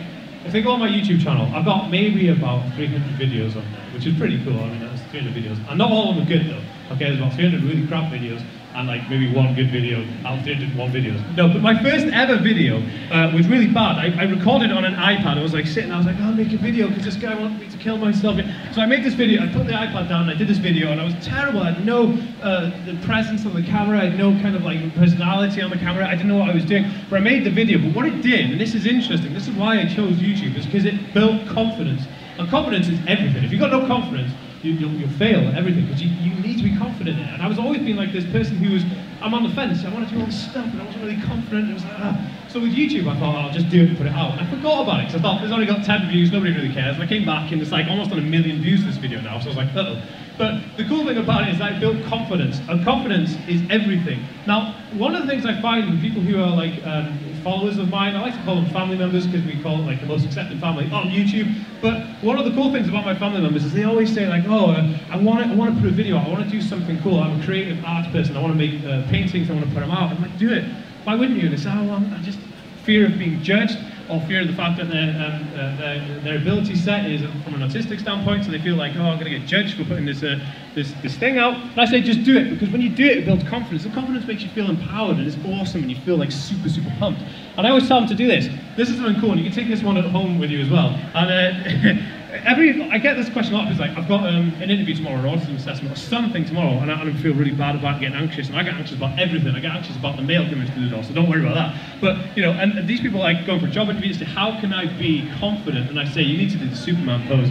if 0.45 0.51
they 0.51 0.61
go 0.61 0.71
on 0.71 0.79
my 0.79 0.89
YouTube 0.89 1.21
channel, 1.21 1.45
I've 1.55 1.65
got 1.65 1.89
maybe 1.89 2.29
about 2.29 2.73
300 2.75 3.01
videos 3.19 3.55
on 3.55 3.63
there, 3.71 3.81
which 3.93 4.05
is 4.05 4.17
pretty 4.17 4.43
cool. 4.43 4.59
I 4.59 4.69
mean, 4.69 4.79
that's 4.79 5.01
300 5.11 5.33
videos. 5.33 5.69
And 5.69 5.77
not 5.77 5.91
all 5.91 6.09
of 6.09 6.15
them 6.15 6.25
are 6.25 6.29
good 6.29 6.47
though. 6.47 6.61
Okay, 6.95 7.05
there's 7.05 7.19
about 7.19 7.33
300 7.33 7.63
really 7.63 7.85
crap 7.87 8.11
videos 8.11 8.43
and 8.75 8.87
like 8.87 9.09
maybe 9.09 9.31
one 9.33 9.55
good 9.55 9.71
video 9.71 10.05
out 10.25 10.39
of 10.39 10.43
301 10.43 10.91
videos. 10.91 11.35
No, 11.35 11.47
but 11.47 11.61
my 11.61 11.81
first 11.81 12.05
ever 12.07 12.37
video 12.37 12.77
uh, 13.11 13.31
was 13.35 13.47
really 13.47 13.67
bad. 13.67 13.97
I, 13.97 14.21
I, 14.21 14.23
recorded 14.25 14.71
on 14.71 14.85
an 14.85 14.93
iPad. 14.93 15.37
I 15.37 15.41
was 15.41 15.53
like 15.53 15.65
sitting, 15.65 15.91
I 15.91 15.97
was 15.97 16.05
like, 16.05 16.17
I'll 16.17 16.33
make 16.33 16.53
a 16.53 16.57
video 16.57 16.87
because 16.87 17.03
this 17.03 17.15
guy 17.15 17.33
wants 17.33 17.59
me 17.59 17.69
to 17.69 17.77
kill 17.77 17.97
myself. 17.97 18.37
So 18.73 18.81
I 18.81 18.85
made 18.85 19.03
this 19.03 19.15
video, 19.15 19.41
I 19.41 19.47
put 19.47 19.65
the 19.65 19.73
iPad 19.73 20.07
down, 20.07 20.29
I 20.29 20.35
did 20.35 20.47
this 20.47 20.59
video, 20.59 20.91
and 20.91 21.01
I 21.01 21.03
was 21.03 21.15
terrible. 21.25 21.61
I 21.61 21.71
had 21.71 21.85
no 21.85 22.13
uh, 22.43 22.71
the 22.85 22.97
presence 23.05 23.45
on 23.45 23.53
the 23.53 23.63
camera, 23.63 23.99
I 23.99 24.05
had 24.05 24.17
no 24.17 24.31
kind 24.41 24.55
of 24.55 24.63
like 24.63 24.93
personality 24.95 25.61
on 25.61 25.71
the 25.71 25.77
camera. 25.77 26.07
I 26.07 26.11
didn't 26.11 26.27
know 26.27 26.37
what 26.37 26.49
I 26.49 26.53
was 26.53 26.65
doing, 26.65 26.91
but 27.09 27.17
I 27.17 27.19
made 27.19 27.43
the 27.43 27.51
video. 27.51 27.79
But 27.79 27.95
what 27.95 28.05
it 28.05 28.21
did, 28.21 28.51
and 28.51 28.61
this 28.61 28.75
is 28.75 28.85
interesting, 28.85 29.33
this 29.33 29.47
is 29.47 29.55
why 29.55 29.79
I 29.79 29.85
chose 29.85 30.17
YouTube, 30.17 30.55
is 30.55 30.65
because 30.65 30.85
it 30.85 31.13
built 31.13 31.47
confidence. 31.47 32.03
And 32.37 32.47
confidence 32.49 32.87
is 32.87 32.99
everything. 33.07 33.43
If 33.43 33.51
you've 33.51 33.59
got 33.59 33.71
no 33.71 33.85
confidence, 33.85 34.31
you, 34.63 34.87
will 34.87 34.93
you'll 34.95 35.09
fail 35.09 35.47
at 35.47 35.55
everything 35.55 35.85
because 35.85 36.01
you, 36.01 36.09
you 36.09 36.33
need 36.41 36.57
to 36.57 36.63
be 36.63 36.75
confident 36.77 37.19
in 37.19 37.25
it. 37.25 37.33
And 37.33 37.41
I 37.41 37.47
was 37.47 37.59
always 37.59 37.79
being 37.79 37.97
like 37.97 38.11
this 38.11 38.25
person 38.25 38.57
who 38.57 38.73
was, 38.73 38.83
I'm 39.21 39.33
on 39.33 39.43
the 39.43 39.53
fence, 39.55 39.85
I 39.85 39.89
want 39.93 40.07
to 40.07 40.13
do 40.13 40.19
all 40.19 40.25
this 40.25 40.49
stuff, 40.49 40.65
and 40.65 40.81
I 40.81 40.85
wasn't 40.85 41.03
really 41.03 41.21
confident. 41.21 41.63
And 41.63 41.71
it 41.71 41.73
was 41.73 41.85
like, 41.85 41.99
ah. 41.99 42.38
So 42.49 42.59
with 42.59 42.73
YouTube, 42.73 43.07
I 43.07 43.13
thought, 43.19 43.35
oh, 43.35 43.45
I'll 43.45 43.53
just 43.53 43.69
do 43.69 43.83
it 43.83 43.89
and 43.89 43.97
put 43.97 44.07
it 44.07 44.13
out. 44.13 44.31
And 44.31 44.41
I 44.41 44.49
forgot 44.49 44.81
about 44.81 45.01
it 45.01 45.05
because 45.05 45.19
I 45.19 45.21
thought, 45.21 45.39
there's 45.39 45.51
only 45.51 45.67
got 45.67 45.85
10 45.85 46.09
views, 46.09 46.31
nobody 46.31 46.51
really 46.51 46.73
cares. 46.73 46.95
And 46.95 47.03
I 47.03 47.05
came 47.05 47.23
back 47.23 47.51
and 47.51 47.61
it's 47.61 47.71
like 47.71 47.87
almost 47.87 48.11
on 48.11 48.17
a 48.17 48.23
million 48.23 48.59
views 48.59 48.83
this 48.83 48.97
video 48.97 49.21
now. 49.21 49.39
So 49.39 49.45
I 49.45 49.47
was 49.49 49.57
like, 49.57 49.75
uh 49.75 49.85
oh. 49.85 50.01
But 50.39 50.63
the 50.75 50.85
cool 50.85 51.05
thing 51.05 51.17
about 51.17 51.43
it 51.47 51.51
is 51.51 51.59
that 51.59 51.73
I 51.73 51.79
built 51.79 52.01
confidence, 52.05 52.59
and 52.69 52.83
confidence 52.83 53.35
is 53.47 53.61
everything. 53.69 54.25
Now, 54.47 54.73
one 54.93 55.13
of 55.13 55.21
the 55.21 55.27
things 55.27 55.45
I 55.45 55.61
find 55.61 55.91
with 55.91 56.01
people 56.01 56.21
who 56.21 56.41
are 56.41 56.49
like 56.49 56.81
um, 56.87 57.19
followers 57.43 57.77
of 57.77 57.89
mine, 57.89 58.15
I 58.15 58.21
like 58.21 58.35
to 58.35 58.43
call 58.43 58.55
them 58.55 58.71
family 58.71 58.97
members 58.97 59.27
because 59.27 59.45
we 59.45 59.61
call 59.61 59.81
it 59.81 59.85
like 59.85 59.99
the 59.99 60.07
most 60.07 60.25
accepted 60.25 60.59
family 60.61 60.89
on 60.91 61.09
YouTube. 61.09 61.53
But 61.81 62.01
one 62.23 62.39
of 62.39 62.45
the 62.45 62.51
cool 62.51 62.71
things 62.71 62.87
about 62.87 63.05
my 63.05 63.13
family 63.19 63.41
members 63.41 63.65
is 63.65 63.73
they 63.73 63.83
always 63.83 64.11
say 64.13 64.27
like, 64.27 64.45
oh, 64.47 64.71
uh, 64.71 64.97
I 65.11 65.17
want 65.17 65.43
to, 65.43 65.51
I 65.51 65.55
want 65.55 65.75
to 65.75 65.81
put 65.81 65.91
a 65.91 65.93
video, 65.93 66.17
I 66.17 66.27
want 66.29 66.43
to 66.45 66.49
do 66.49 66.61
something 66.61 66.99
cool. 67.03 67.19
I'm 67.19 67.41
a 67.41 67.45
creative 67.45 67.83
arts 67.85 68.07
person. 68.07 68.37
I 68.37 68.41
want 68.41 68.53
to 68.53 68.57
make 68.57 68.83
uh, 68.85 69.07
paintings. 69.09 69.51
I 69.51 69.53
want 69.53 69.65
to 69.65 69.71
put 69.73 69.81
them 69.81 69.91
out. 69.91 70.09
I'm 70.09 70.21
like, 70.21 70.37
do 70.39 70.51
it. 70.53 70.63
Why 71.09 71.15
wouldn't 71.15 71.41
you? 71.41 71.49
They 71.49 71.57
say, 71.57 71.71
oh, 71.73 71.85
well, 71.85 72.05
I 72.13 72.21
just 72.21 72.37
fear 72.83 73.07
of 73.07 73.17
being 73.17 73.41
judged 73.41 73.79
or 74.11 74.21
fear 74.27 74.41
of 74.41 74.47
the 74.47 74.53
fact 74.53 74.77
that 74.77 74.91
their, 74.91 75.09
um, 75.09 75.47
uh, 75.55 75.75
their, 75.77 76.19
their, 76.19 76.37
ability 76.37 76.75
set 76.75 77.09
is 77.09 77.21
from 77.43 77.55
an 77.55 77.67
autistic 77.67 77.99
standpoint, 77.99 78.45
so 78.45 78.51
they 78.51 78.59
feel 78.59 78.75
like, 78.75 78.95
oh, 78.95 79.01
I'm 79.01 79.19
going 79.19 79.31
to 79.31 79.39
get 79.39 79.47
judged 79.47 79.75
for 79.75 79.85
putting 79.85 80.05
this, 80.05 80.21
uh, 80.21 80.39
this, 80.75 80.93
this 81.01 81.17
thing 81.17 81.39
out. 81.39 81.55
And 81.55 81.81
I 81.81 81.85
say, 81.85 82.01
just 82.01 82.23
do 82.23 82.37
it, 82.37 82.51
because 82.51 82.69
when 82.69 82.81
you 82.81 82.89
do 82.89 83.07
it, 83.07 83.17
it 83.17 83.25
builds 83.25 83.43
confidence. 83.49 83.85
And 83.85 83.93
confidence 83.95 84.27
makes 84.27 84.43
you 84.43 84.49
feel 84.49 84.69
empowered, 84.69 85.17
and 85.17 85.25
it's 85.25 85.35
awesome, 85.47 85.81
and 85.81 85.89
you 85.89 85.97
feel 86.01 86.15
like 86.15 86.31
super, 86.31 86.69
super 86.69 86.93
pumped. 86.99 87.23
And 87.57 87.65
I 87.65 87.71
always 87.71 87.87
tell 87.87 87.99
them 87.99 88.09
to 88.09 88.15
do 88.15 88.27
this. 88.27 88.47
This 88.77 88.91
is 88.91 88.97
something 88.97 89.19
cool, 89.19 89.31
and 89.31 89.39
you 89.39 89.49
can 89.49 89.55
take 89.55 89.67
this 89.67 89.81
one 89.81 89.97
at 89.97 90.05
home 90.05 90.37
with 90.37 90.51
you 90.51 90.61
as 90.61 90.69
well. 90.69 90.89
And 91.15 91.97
uh, 91.97 92.03
every 92.31 92.89
I 92.91 92.97
get 92.97 93.17
this 93.17 93.29
question 93.29 93.55
a 93.55 93.57
lot. 93.57 93.71
It's 93.71 93.79
like 93.79 93.97
I've 93.97 94.07
got 94.07 94.27
um, 94.27 94.53
an 94.61 94.69
interview 94.69 94.95
tomorrow, 94.95 95.19
or 95.19 95.35
autism 95.35 95.55
assessment, 95.55 95.93
or 95.93 95.99
something 95.99 96.45
tomorrow, 96.45 96.79
and 96.79 96.91
I, 96.91 97.01
and 97.01 97.09
I, 97.09 97.21
feel 97.21 97.33
really 97.33 97.51
bad 97.51 97.75
about 97.75 97.99
getting 97.99 98.17
anxious. 98.17 98.49
And 98.49 98.57
I 98.57 98.63
get 98.63 98.75
anxious 98.75 98.97
about 98.97 99.19
everything. 99.19 99.55
I 99.55 99.59
get 99.59 99.71
anxious 99.71 99.95
about 99.95 100.15
the 100.15 100.21
mail 100.21 100.47
coming 100.49 100.71
through 100.71 100.85
the 100.85 100.89
door. 100.89 101.03
So 101.03 101.13
don't 101.13 101.29
worry 101.29 101.41
about 101.41 101.55
that. 101.55 101.75
But 102.01 102.37
you 102.37 102.43
know, 102.43 102.51
and, 102.51 102.77
and 102.77 102.87
these 102.87 103.01
people 103.01 103.19
like 103.19 103.45
going 103.45 103.59
for 103.59 103.67
job 103.67 103.89
interviews. 103.89 104.19
Say, 104.19 104.25
how 104.25 104.59
can 104.59 104.73
I 104.73 104.85
be 104.97 105.29
confident? 105.39 105.89
And 105.89 105.99
I 105.99 106.05
say, 106.05 106.21
you 106.21 106.37
need 106.37 106.51
to 106.51 106.57
do 106.57 106.69
the 106.69 106.75
Superman 106.75 107.27
pose. 107.27 107.49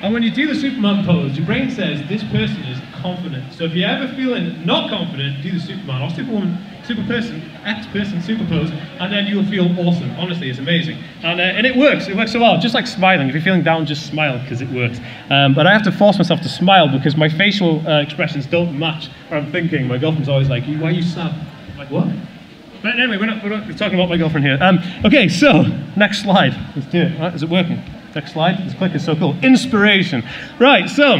And 0.00 0.14
when 0.14 0.22
you 0.22 0.30
do 0.30 0.46
the 0.46 0.54
Superman 0.54 1.04
pose, 1.04 1.36
your 1.36 1.44
brain 1.44 1.70
says 1.70 2.06
this 2.08 2.22
person 2.24 2.62
is 2.64 2.78
confident. 3.02 3.52
So 3.52 3.64
if 3.64 3.74
you're 3.74 3.88
ever 3.88 4.12
feeling 4.14 4.64
not 4.64 4.90
confident, 4.90 5.42
do 5.42 5.50
the 5.50 5.60
Superman 5.60 6.02
or 6.02 6.10
Superwoman, 6.10 6.64
super 6.88 7.04
person, 7.04 7.42
X 7.66 7.86
person, 7.88 8.22
super 8.22 8.46
pose, 8.46 8.70
and 8.70 9.12
then 9.12 9.26
you'll 9.26 9.44
feel 9.44 9.68
awesome. 9.78 10.10
Honestly, 10.12 10.48
it's 10.48 10.58
amazing. 10.58 10.96
And, 11.22 11.38
uh, 11.38 11.44
and 11.44 11.66
it 11.66 11.76
works. 11.76 12.08
It 12.08 12.16
works 12.16 12.32
so 12.32 12.40
well. 12.40 12.58
Just 12.58 12.74
like 12.74 12.86
smiling. 12.86 13.28
If 13.28 13.34
you're 13.34 13.42
feeling 13.42 13.62
down, 13.62 13.84
just 13.84 14.06
smile 14.06 14.38
because 14.38 14.62
it 14.62 14.70
works. 14.70 14.98
Um, 15.28 15.54
but 15.54 15.66
I 15.66 15.72
have 15.74 15.82
to 15.82 15.92
force 15.92 16.16
myself 16.16 16.40
to 16.40 16.48
smile 16.48 16.88
because 16.88 17.14
my 17.14 17.28
facial 17.28 17.86
uh, 17.86 18.00
expressions 18.00 18.46
don't 18.46 18.78
match 18.78 19.10
what 19.28 19.36
I'm 19.36 19.52
thinking. 19.52 19.86
My 19.86 19.98
girlfriend's 19.98 20.30
always 20.30 20.48
like, 20.48 20.64
why 20.64 20.88
are 20.88 20.90
you 20.90 21.02
sad? 21.02 21.34
I'm 21.72 21.76
like, 21.76 21.90
what? 21.90 22.08
But 22.82 22.98
anyway, 22.98 23.18
we're 23.18 23.26
not, 23.26 23.44
we're 23.44 23.50
not 23.50 23.66
talking 23.76 23.98
about 23.98 24.08
my 24.08 24.16
girlfriend 24.16 24.46
here. 24.46 24.56
Um, 24.58 24.78
okay, 25.04 25.28
so 25.28 25.64
next 25.94 26.22
slide. 26.22 26.54
Let's 26.74 26.88
do 26.88 27.02
it. 27.02 27.20
Right, 27.20 27.34
is 27.34 27.42
it 27.42 27.50
working? 27.50 27.82
Next 28.14 28.32
slide. 28.32 28.66
This 28.66 28.72
click 28.74 28.94
is 28.94 29.04
so 29.04 29.14
cool. 29.14 29.36
Inspiration. 29.42 30.26
Right, 30.58 30.88
so 30.88 31.18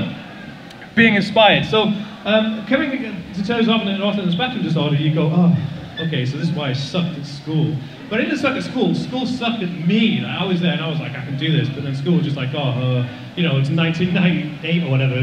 being 0.99 1.15
inspired. 1.15 1.65
So 1.65 1.85
um, 2.25 2.67
coming 2.67 2.91
to 2.91 3.47
terms 3.47 3.69
of 3.69 3.81
an 3.83 4.01
autism 4.01 4.33
spectrum 4.33 4.63
disorder, 4.63 4.97
you 4.97 5.15
go, 5.15 5.31
oh, 5.33 5.57
okay, 6.01 6.27
so 6.27 6.37
this 6.37 6.49
is 6.49 6.55
why 6.55 6.71
I 6.71 6.73
sucked 6.73 7.17
at 7.17 7.25
school. 7.25 7.75
But 8.11 8.21
I 8.21 8.25
didn't 8.25 8.39
suck 8.39 8.57
at 8.57 8.65
school. 8.65 8.95
School 8.95 9.25
sucked 9.25 9.63
at 9.63 9.71
me. 9.87 10.25
I 10.25 10.45
was 10.45 10.61
there 10.61 10.73
and 10.73 10.83
I 10.83 10.89
was 10.89 10.99
like, 10.99 11.13
I 11.13 11.25
can 11.25 11.39
do 11.39 11.53
this. 11.53 11.69
But 11.69 11.85
then 11.85 11.95
school 11.95 12.17
was 12.17 12.25
just 12.25 12.37
like, 12.37 12.51
oh, 12.53 12.59
uh, 12.59 13.09
you 13.37 13.45
know, 13.45 13.59
it's 13.59 13.71
1998 13.71 14.85
or 14.85 14.91
whatever. 14.91 15.15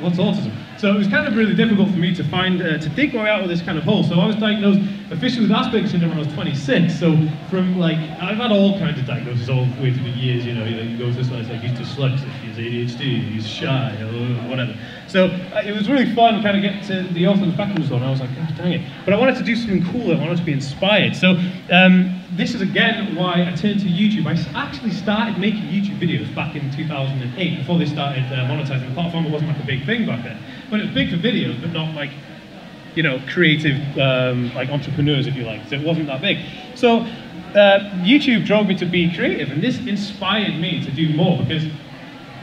What's 0.00 0.18
autism? 0.18 0.52
So 0.78 0.94
it 0.94 0.96
was 0.96 1.08
kind 1.08 1.26
of 1.26 1.34
really 1.34 1.56
difficult 1.56 1.90
for 1.90 1.96
me 1.96 2.14
to 2.14 2.22
find, 2.22 2.62
uh, 2.62 2.78
to 2.78 2.88
dig 2.90 3.12
my 3.12 3.24
way 3.24 3.30
out 3.30 3.42
of 3.42 3.48
this 3.48 3.60
kind 3.60 3.76
of 3.76 3.82
hole. 3.82 4.04
So 4.04 4.20
I 4.20 4.26
was 4.26 4.36
diagnosed 4.36 4.78
officially 5.10 5.48
with 5.48 5.50
Asperger's 5.50 5.90
syndrome 5.90 6.10
when 6.10 6.20
I 6.20 6.24
was 6.24 6.32
26. 6.34 6.96
So 6.96 7.18
from 7.50 7.80
like, 7.80 7.98
I've 8.22 8.36
had 8.36 8.52
all 8.52 8.78
kinds 8.78 8.96
of 9.00 9.04
diagnoses 9.04 9.50
all 9.50 9.66
the 9.66 9.82
way 9.82 9.92
through 9.92 10.04
the 10.04 10.16
years. 10.16 10.46
You 10.46 10.54
know, 10.54 10.64
you 10.64 10.96
go 10.96 11.10
this 11.10 11.26
it's 11.26 11.48
like 11.48 11.60
he's 11.62 11.72
dyslexic, 11.72 12.30
he's 12.42 12.56
ADHD, 12.58 13.28
he's 13.28 13.44
shy, 13.44 13.90
or 14.02 14.48
whatever. 14.48 14.72
So 15.08 15.26
uh, 15.26 15.62
it 15.64 15.74
was 15.74 15.88
really 15.88 16.14
fun 16.14 16.40
kind 16.44 16.56
of 16.56 16.62
get 16.62 16.84
to 16.84 17.02
the 17.12 17.24
autism 17.24 17.54
spectrum 17.54 17.82
disorder. 17.82 18.04
I 18.04 18.10
was 18.10 18.20
like, 18.20 18.36
gosh 18.36 18.56
dang 18.56 18.72
it. 18.74 18.82
But 19.04 19.14
I 19.14 19.18
wanted 19.18 19.36
to 19.38 19.42
do 19.42 19.56
something 19.56 19.84
cool. 19.90 20.12
I 20.12 20.20
wanted 20.20 20.38
to 20.38 20.44
be 20.44 20.52
inspired. 20.52 21.16
So 21.16 21.40
um, 21.72 22.22
this 22.36 22.54
is 22.54 22.60
again 22.60 23.16
why 23.16 23.50
I 23.50 23.56
turned 23.56 23.80
to 23.80 23.86
YouTube. 23.86 24.26
I 24.26 24.38
actually 24.56 24.92
started 24.92 25.38
making 25.38 25.62
YouTube 25.62 25.98
videos 25.98 26.32
back 26.36 26.54
in 26.54 26.70
2008 26.70 27.58
before 27.58 27.78
they 27.78 27.86
started 27.86 28.22
uh, 28.26 28.46
monetizing 28.46 28.88
the 28.88 28.94
platform. 28.94 29.26
It 29.26 29.32
wasn't 29.32 29.50
like 29.50 29.60
a 29.60 29.66
big 29.66 29.84
thing 29.84 30.06
back 30.06 30.22
then. 30.22 30.38
But 30.70 30.80
it 30.80 30.86
was 30.86 30.94
big 30.94 31.10
for 31.10 31.16
videos, 31.16 31.60
but 31.60 31.72
not 31.72 31.94
like 31.94 32.10
you 32.94 33.02
know, 33.02 33.20
creative 33.28 33.76
um, 33.98 34.52
like 34.54 34.70
entrepreneurs, 34.70 35.26
if 35.26 35.36
you 35.36 35.44
like. 35.44 35.66
So 35.68 35.76
it 35.76 35.86
wasn't 35.86 36.08
that 36.08 36.20
big. 36.20 36.38
So 36.74 37.00
uh, 37.54 37.78
YouTube 38.02 38.44
drove 38.44 38.66
me 38.66 38.76
to 38.76 38.86
be 38.86 39.14
creative, 39.14 39.50
and 39.50 39.62
this 39.62 39.78
inspired 39.86 40.58
me 40.58 40.84
to 40.84 40.90
do 40.90 41.14
more 41.14 41.42
because 41.42 41.64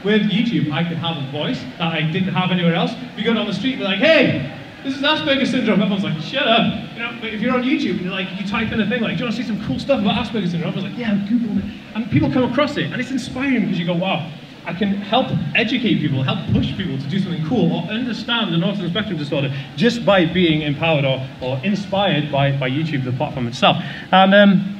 with 0.04 0.22
YouTube, 0.30 0.72
I 0.72 0.84
could 0.84 0.98
have 0.98 1.16
a 1.16 1.30
voice 1.30 1.60
that 1.78 1.92
I 1.92 2.00
didn't 2.10 2.32
have 2.32 2.50
anywhere 2.50 2.74
else. 2.74 2.92
If 3.12 3.18
you 3.18 3.24
go 3.24 3.34
down 3.34 3.46
the 3.46 3.52
street, 3.52 3.76
be 3.76 3.84
like, 3.84 3.98
hey, 3.98 4.56
this 4.84 4.96
is 4.96 5.02
Asperger's 5.02 5.50
syndrome. 5.50 5.82
Everyone's 5.82 6.04
like, 6.04 6.20
shut 6.22 6.46
up. 6.46 6.94
You 6.94 7.00
know, 7.00 7.18
but 7.20 7.34
if 7.34 7.40
you're 7.40 7.52
on 7.52 7.62
YouTube 7.62 7.92
and 7.92 8.02
you're 8.02 8.12
like, 8.12 8.28
you 8.40 8.46
type 8.46 8.72
in 8.72 8.80
a 8.80 8.88
thing 8.88 9.02
like, 9.02 9.18
do 9.18 9.18
you 9.18 9.24
want 9.24 9.36
to 9.36 9.42
see 9.42 9.46
some 9.46 9.62
cool 9.66 9.78
stuff 9.78 10.00
about 10.00 10.24
Asperger's 10.24 10.52
syndrome? 10.52 10.72
Everyone's 10.72 10.92
like, 10.92 10.98
yeah, 10.98 11.10
I'm 11.10 11.26
Googling 11.26 11.58
it. 11.58 11.96
And 11.96 12.10
people 12.10 12.32
come 12.32 12.44
across 12.50 12.76
it, 12.76 12.92
and 12.92 13.00
it's 13.00 13.10
inspiring 13.10 13.62
because 13.62 13.78
you 13.78 13.86
go, 13.86 13.94
wow, 13.94 14.30
I 14.66 14.74
can 14.74 14.96
help 14.96 15.28
educate 15.54 16.00
people, 16.00 16.24
help 16.24 16.40
push 16.52 16.76
people 16.76 16.98
to 16.98 17.08
do 17.08 17.20
something 17.20 17.46
cool 17.46 17.72
or 17.72 17.82
understand 17.84 18.52
an 18.52 18.62
autism 18.62 18.90
spectrum 18.90 19.16
disorder 19.16 19.54
just 19.76 20.04
by 20.04 20.26
being 20.26 20.62
empowered 20.62 21.04
or, 21.04 21.24
or 21.40 21.58
inspired 21.64 22.32
by, 22.32 22.50
by 22.50 22.68
YouTube, 22.68 23.04
the 23.04 23.12
platform 23.12 23.46
itself. 23.46 23.76
And 24.10 24.34
um, 24.34 24.76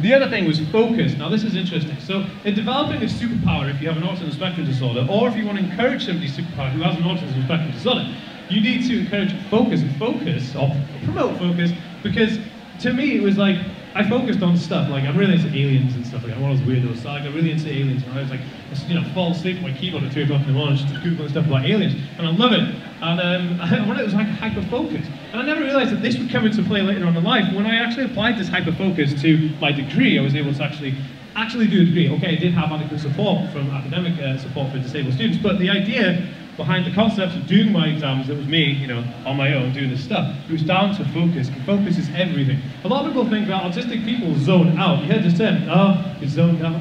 the 0.00 0.14
other 0.14 0.28
thing 0.30 0.46
was 0.46 0.58
focus. 0.70 1.16
Now, 1.16 1.28
this 1.28 1.44
is 1.44 1.54
interesting. 1.54 1.98
So, 2.00 2.24
in 2.44 2.54
developing 2.54 3.02
a 3.02 3.06
superpower, 3.06 3.72
if 3.72 3.80
you 3.80 3.88
have 3.88 3.98
an 3.98 4.04
autism 4.04 4.32
spectrum 4.32 4.66
disorder, 4.66 5.06
or 5.08 5.28
if 5.28 5.36
you 5.36 5.44
want 5.44 5.58
to 5.58 5.64
encourage 5.64 6.06
somebody's 6.06 6.36
superpower 6.36 6.70
who 6.70 6.82
has 6.82 6.96
an 6.96 7.02
autism 7.02 7.44
spectrum 7.44 7.72
disorder, 7.72 8.16
you 8.48 8.60
need 8.62 8.88
to 8.88 9.00
encourage 9.00 9.34
focus 9.50 9.82
and 9.82 9.94
focus, 9.96 10.54
or 10.56 10.74
promote 11.04 11.38
focus, 11.38 11.72
because 12.02 12.38
to 12.80 12.92
me, 12.92 13.16
it 13.16 13.22
was 13.22 13.36
like, 13.36 13.58
I 13.96 14.06
focused 14.06 14.42
on 14.42 14.58
stuff, 14.58 14.90
like 14.90 15.04
I'm 15.04 15.16
really 15.16 15.36
into 15.36 15.48
aliens 15.48 15.94
and 15.94 16.06
stuff 16.06 16.22
like 16.22 16.32
that. 16.32 16.36
I'm 16.36 16.42
one 16.42 16.52
of 16.52 16.58
those 16.58 16.68
weirdos, 16.68 17.02
so 17.02 17.08
like, 17.08 17.22
I'm 17.22 17.34
really 17.34 17.50
into 17.50 17.72
aliens, 17.72 18.02
and 18.02 18.12
I 18.12 18.20
was 18.20 18.28
like, 18.28 18.40
you 18.88 18.94
know, 18.94 19.02
fall 19.14 19.32
asleep 19.32 19.56
on 19.56 19.62
my 19.62 19.72
keyboard 19.72 20.04
at 20.04 20.12
3 20.12 20.24
o'clock 20.24 20.42
in 20.42 20.48
the 20.48 20.52
morning 20.52 20.76
just 20.76 20.92
googling 20.96 21.30
stuff 21.30 21.46
about 21.46 21.64
aliens, 21.64 21.94
and 22.18 22.26
I 22.26 22.30
love 22.30 22.52
it. 22.52 22.60
And 23.00 23.20
um, 23.20 23.60
I 23.62 23.86
wanted 23.86 24.02
it 24.02 24.04
was 24.04 24.12
like 24.12 24.26
hyper 24.26 24.60
focus. 24.68 25.06
And 25.32 25.40
I 25.40 25.46
never 25.46 25.62
realized 25.62 25.92
that 25.92 26.02
this 26.02 26.18
would 26.18 26.28
come 26.28 26.44
into 26.44 26.62
play 26.62 26.82
later 26.82 27.06
on 27.06 27.16
in 27.16 27.24
life. 27.24 27.50
When 27.54 27.64
I 27.64 27.76
actually 27.76 28.04
applied 28.04 28.36
this 28.36 28.48
hyper 28.48 28.72
focus 28.72 29.18
to 29.22 29.50
my 29.60 29.72
degree, 29.72 30.18
I 30.18 30.22
was 30.22 30.34
able 30.34 30.52
to 30.52 30.62
actually 30.62 30.94
actually 31.34 31.66
do 31.66 31.80
a 31.80 31.84
degree. 31.86 32.10
Okay, 32.16 32.36
I 32.36 32.40
did 32.40 32.52
have 32.52 32.72
adequate 32.72 33.00
support 33.00 33.50
from 33.50 33.70
academic 33.70 34.20
uh, 34.20 34.36
support 34.36 34.72
for 34.72 34.78
disabled 34.78 35.14
students, 35.14 35.42
but 35.42 35.58
the 35.58 35.70
idea 35.70 36.22
behind 36.56 36.86
the 36.86 36.90
concept 36.90 37.34
of 37.34 37.46
doing 37.46 37.70
my 37.72 37.88
exams, 37.88 38.28
it 38.28 38.36
was 38.36 38.46
me, 38.46 38.64
you 38.64 38.86
know, 38.86 39.04
on 39.24 39.36
my 39.36 39.52
own 39.54 39.72
doing 39.72 39.90
this 39.90 40.02
stuff. 40.02 40.34
It 40.48 40.52
was 40.52 40.62
down 40.62 40.94
to 40.96 41.04
focus, 41.06 41.50
focus 41.66 41.98
is 41.98 42.08
everything. 42.14 42.60
A 42.84 42.88
lot 42.88 43.04
of 43.04 43.12
people 43.12 43.28
think 43.28 43.48
that 43.48 43.62
autistic 43.62 44.04
people 44.04 44.34
zone 44.38 44.78
out. 44.78 45.02
You 45.02 45.12
heard 45.12 45.22
this 45.22 45.36
term, 45.36 45.68
oh, 45.68 46.16
you're 46.20 46.30
zoned 46.30 46.64
out. 46.64 46.80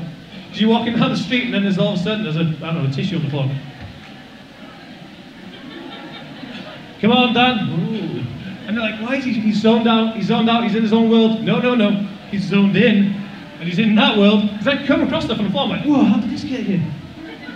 So 0.54 0.62
you're 0.62 0.70
walking 0.70 0.96
down 0.96 1.12
the 1.12 1.18
street 1.18 1.46
and 1.46 1.54
then 1.54 1.64
there's 1.64 1.78
all 1.78 1.94
of 1.94 2.00
a 2.00 2.04
sudden 2.04 2.24
there's 2.24 2.38
a, 2.38 2.66
I 2.66 2.74
don't 2.74 2.84
know, 2.84 2.90
a 2.90 2.94
tissue 2.94 3.18
on 3.18 3.24
the 3.24 3.30
floor. 3.30 3.52
Come 7.02 7.12
on, 7.12 7.34
Dan. 7.34 7.70
Ooh. 7.70 8.26
And 8.68 8.78
they're 8.78 8.84
like, 8.84 9.02
why 9.02 9.18
is 9.18 9.26
he, 9.26 9.34
he's 9.34 9.62
zoned 9.62 9.88
out, 9.88 10.16
he's 10.16 10.28
zoned 10.28 10.50
out, 10.50 10.64
he's 10.64 10.76
in 10.76 10.82
his 10.82 10.94
own 10.94 11.10
world. 11.10 11.42
No, 11.42 11.60
no, 11.60 11.76
no, 11.76 11.92
he's 12.32 12.46
zoned 12.46 12.76
in, 12.76 13.14
and 13.60 13.64
he's 13.64 13.78
in 13.78 13.94
that 13.96 14.18
world. 14.18 14.50
Because 14.50 14.68
I 14.68 14.88
come 14.88 15.02
across 15.02 15.26
stuff 15.26 15.38
on 15.38 15.46
the 15.46 15.52
floor, 15.52 15.66
I'm 15.66 15.70
like, 15.70 15.86
whoa, 15.86 16.04
how 16.04 16.20
did 16.20 16.32
this 16.32 16.44
get 16.44 16.62
here? 16.62 16.82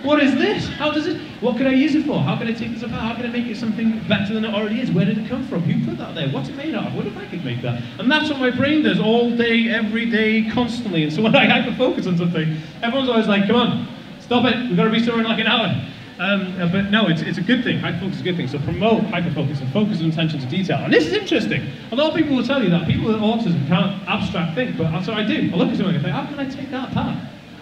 What 0.02 0.22
is 0.22 0.34
this? 0.34 0.66
How 0.66 0.90
does 0.90 1.06
it? 1.06 1.20
What 1.40 1.56
can 1.56 1.66
I 1.66 1.72
use 1.72 1.94
it 1.94 2.06
for? 2.06 2.20
How 2.20 2.36
can 2.36 2.48
I 2.48 2.52
take 2.52 2.72
this 2.72 2.82
apart? 2.82 3.02
How 3.02 3.14
can 3.14 3.26
I 3.26 3.28
make 3.28 3.46
it 3.46 3.56
something 3.56 4.00
better 4.08 4.32
than 4.32 4.44
it 4.44 4.54
already 4.54 4.80
is? 4.80 4.90
Where 4.90 5.04
did 5.04 5.18
it 5.18 5.28
come 5.28 5.46
from? 5.46 5.62
Who 5.62 5.84
put 5.84 5.98
that 5.98 6.14
there? 6.14 6.28
What's 6.30 6.48
it 6.48 6.56
made 6.56 6.74
out 6.74 6.86
of? 6.86 6.94
What 6.94 7.06
if 7.06 7.16
I 7.16 7.26
could 7.26 7.44
make 7.44 7.60
that? 7.62 7.82
And 7.98 8.10
that's 8.10 8.30
what 8.30 8.38
my 8.38 8.50
brain 8.50 8.82
does 8.82 8.98
all 8.98 9.34
day, 9.36 9.68
every 9.68 10.06
day, 10.06 10.48
constantly. 10.50 11.04
And 11.04 11.12
so 11.12 11.22
when 11.22 11.36
I 11.36 11.46
hyper 11.46 11.76
focus 11.76 12.06
on 12.06 12.16
something, 12.16 12.56
everyone's 12.82 13.10
always 13.10 13.26
like, 13.26 13.46
come 13.46 13.56
on, 13.56 13.88
stop 14.20 14.44
it. 14.46 14.56
We've 14.68 14.76
got 14.76 14.84
to 14.84 14.90
be 14.90 15.04
somewhere 15.04 15.22
in 15.22 15.28
like 15.28 15.40
an 15.40 15.46
hour. 15.46 15.86
Um, 16.20 16.60
uh, 16.60 16.68
but 16.68 16.90
no, 16.90 17.08
it's, 17.08 17.22
it's 17.22 17.38
a 17.38 17.42
good 17.42 17.64
thing. 17.64 17.78
Hyperfocus 17.78 18.12
is 18.12 18.20
a 18.20 18.24
good 18.24 18.36
thing. 18.36 18.46
So 18.46 18.58
promote 18.58 19.02
hyperfocus 19.04 19.60
and 19.60 19.72
focus 19.72 20.00
and 20.00 20.12
attention 20.12 20.38
to 20.40 20.46
detail. 20.46 20.78
And 20.78 20.92
this 20.92 21.06
is 21.06 21.14
interesting. 21.14 21.66
A 21.92 21.96
lot 21.96 22.10
of 22.10 22.16
people 22.16 22.36
will 22.36 22.44
tell 22.44 22.62
you 22.62 22.68
that 22.70 22.86
people 22.86 23.06
with 23.06 23.16
autism 23.16 23.66
can't 23.68 24.06
abstract 24.06 24.54
think, 24.54 24.76
but 24.76 24.90
that's 24.90 25.08
what 25.08 25.16
I 25.16 25.24
do. 25.24 25.50
I 25.50 25.56
look 25.56 25.68
at 25.68 25.76
something 25.78 25.94
and 25.94 26.04
think, 26.04 26.14
how 26.14 26.26
can 26.26 26.38
I 26.38 26.48
take 26.48 26.70
that 26.70 26.90
apart? 26.90 27.16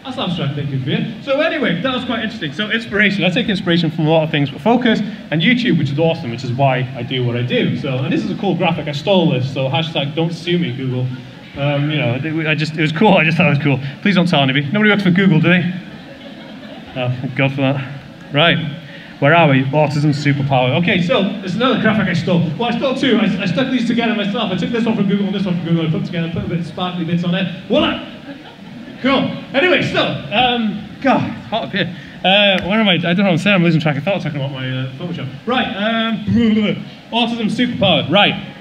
That's 0.09 0.31
abstract 0.31 0.55
thinking 0.55 0.83
for 0.83 0.88
you. 0.88 1.23
So 1.23 1.38
anyway, 1.43 1.83
that 1.83 1.95
was 1.95 2.03
quite 2.07 2.23
interesting. 2.23 2.55
So 2.55 2.71
inspiration. 2.71 3.25
I 3.25 3.29
take 3.29 3.50
inspiration 3.50 3.91
from 3.91 4.07
a 4.07 4.11
lot 4.11 4.25
of 4.25 4.31
things, 4.31 4.50
but 4.50 4.62
focus 4.62 5.00
and 5.31 5.43
YouTube, 5.43 5.79
which 5.79 5.91
is 5.91 5.99
awesome, 5.99 6.31
which 6.31 6.45
is 6.45 6.53
why 6.53 6.91
I 6.97 7.03
do 7.03 7.27
what 7.27 7.37
I 7.37 7.43
do. 7.43 7.77
So, 7.77 7.99
and 7.99 8.11
this 8.11 8.25
is 8.25 8.31
a 8.31 8.37
cool 8.37 8.55
graphic. 8.55 8.88
I 8.88 8.93
stole 8.93 9.31
this. 9.31 9.53
So 9.53 9.69
hashtag 9.69 10.15
don't 10.15 10.33
sue 10.33 10.59
me, 10.59 10.75
Google. 10.75 11.07
Um, 11.59 11.91
you 11.91 11.99
know, 11.99 12.15
I 12.49 12.55
just 12.55 12.75
it 12.75 12.81
was 12.81 12.93
cool. 12.93 13.19
I 13.19 13.25
just 13.25 13.37
thought 13.37 13.49
it 13.49 13.59
was 13.59 13.62
cool. 13.62 13.79
Please 14.00 14.15
don't 14.15 14.27
tell 14.27 14.41
anybody. 14.41 14.65
Nobody 14.73 14.91
works 14.91 15.03
for 15.03 15.11
Google, 15.11 15.41
do 15.41 15.49
they? 15.50 15.75
Oh, 16.97 17.31
God 17.37 17.50
for 17.50 17.61
that. 17.61 18.00
Right. 18.33 18.57
Where 19.19 19.35
are 19.35 19.50
we? 19.50 19.65
Autism 19.65 20.15
superpower. 20.15 20.81
Okay, 20.81 21.03
so 21.03 21.23
there's 21.23 21.57
another 21.57 21.83
graphic 21.83 22.09
I 22.09 22.15
stole. 22.15 22.49
Well, 22.59 22.73
I 22.73 22.79
stole 22.79 22.95
two. 22.95 23.19
I, 23.19 23.43
I 23.43 23.47
stuck 23.47 23.71
these 23.71 23.87
together 23.87 24.15
myself. 24.15 24.53
I 24.53 24.57
took 24.57 24.71
this 24.71 24.87
one 24.87 24.97
from 24.97 25.07
Google 25.07 25.27
and 25.27 25.35
this 25.35 25.45
one 25.45 25.57
from 25.57 25.67
Google. 25.67 25.87
I 25.87 25.91
put 25.91 25.99
them 25.99 26.07
together, 26.07 26.31
put 26.33 26.45
a 26.45 26.49
bit 26.49 26.61
of 26.61 26.67
sparkly 26.67 27.05
bits 27.05 27.25
on 27.25 27.35
it. 27.35 27.67
Voila! 27.67 28.17
Cool. 29.02 29.31
Anyway, 29.55 29.83
so, 29.83 30.02
um, 30.33 30.88
God, 31.00 31.21
hot 31.21 31.64
up 31.64 31.73
here. 31.73 31.95
Uh, 32.25 32.61
where 32.67 32.81
am 32.81 32.88
I? 32.88 32.95
I 32.95 32.99
don't 32.99 33.19
know 33.19 33.25
what 33.25 33.31
I'm 33.31 33.38
saying. 33.38 33.57
I'm 33.57 33.62
losing 33.62 33.81
track 33.81 33.97
of 33.97 34.02
thought 34.02 34.21
talking 34.21 34.40
about 34.40 34.50
my 34.50 34.69
uh, 34.69 34.93
Photoshop. 34.95 35.33
Right, 35.47 35.69
um, 35.69 36.25
autism 37.12 37.47
superpower. 37.47 38.11
Right. 38.11 38.57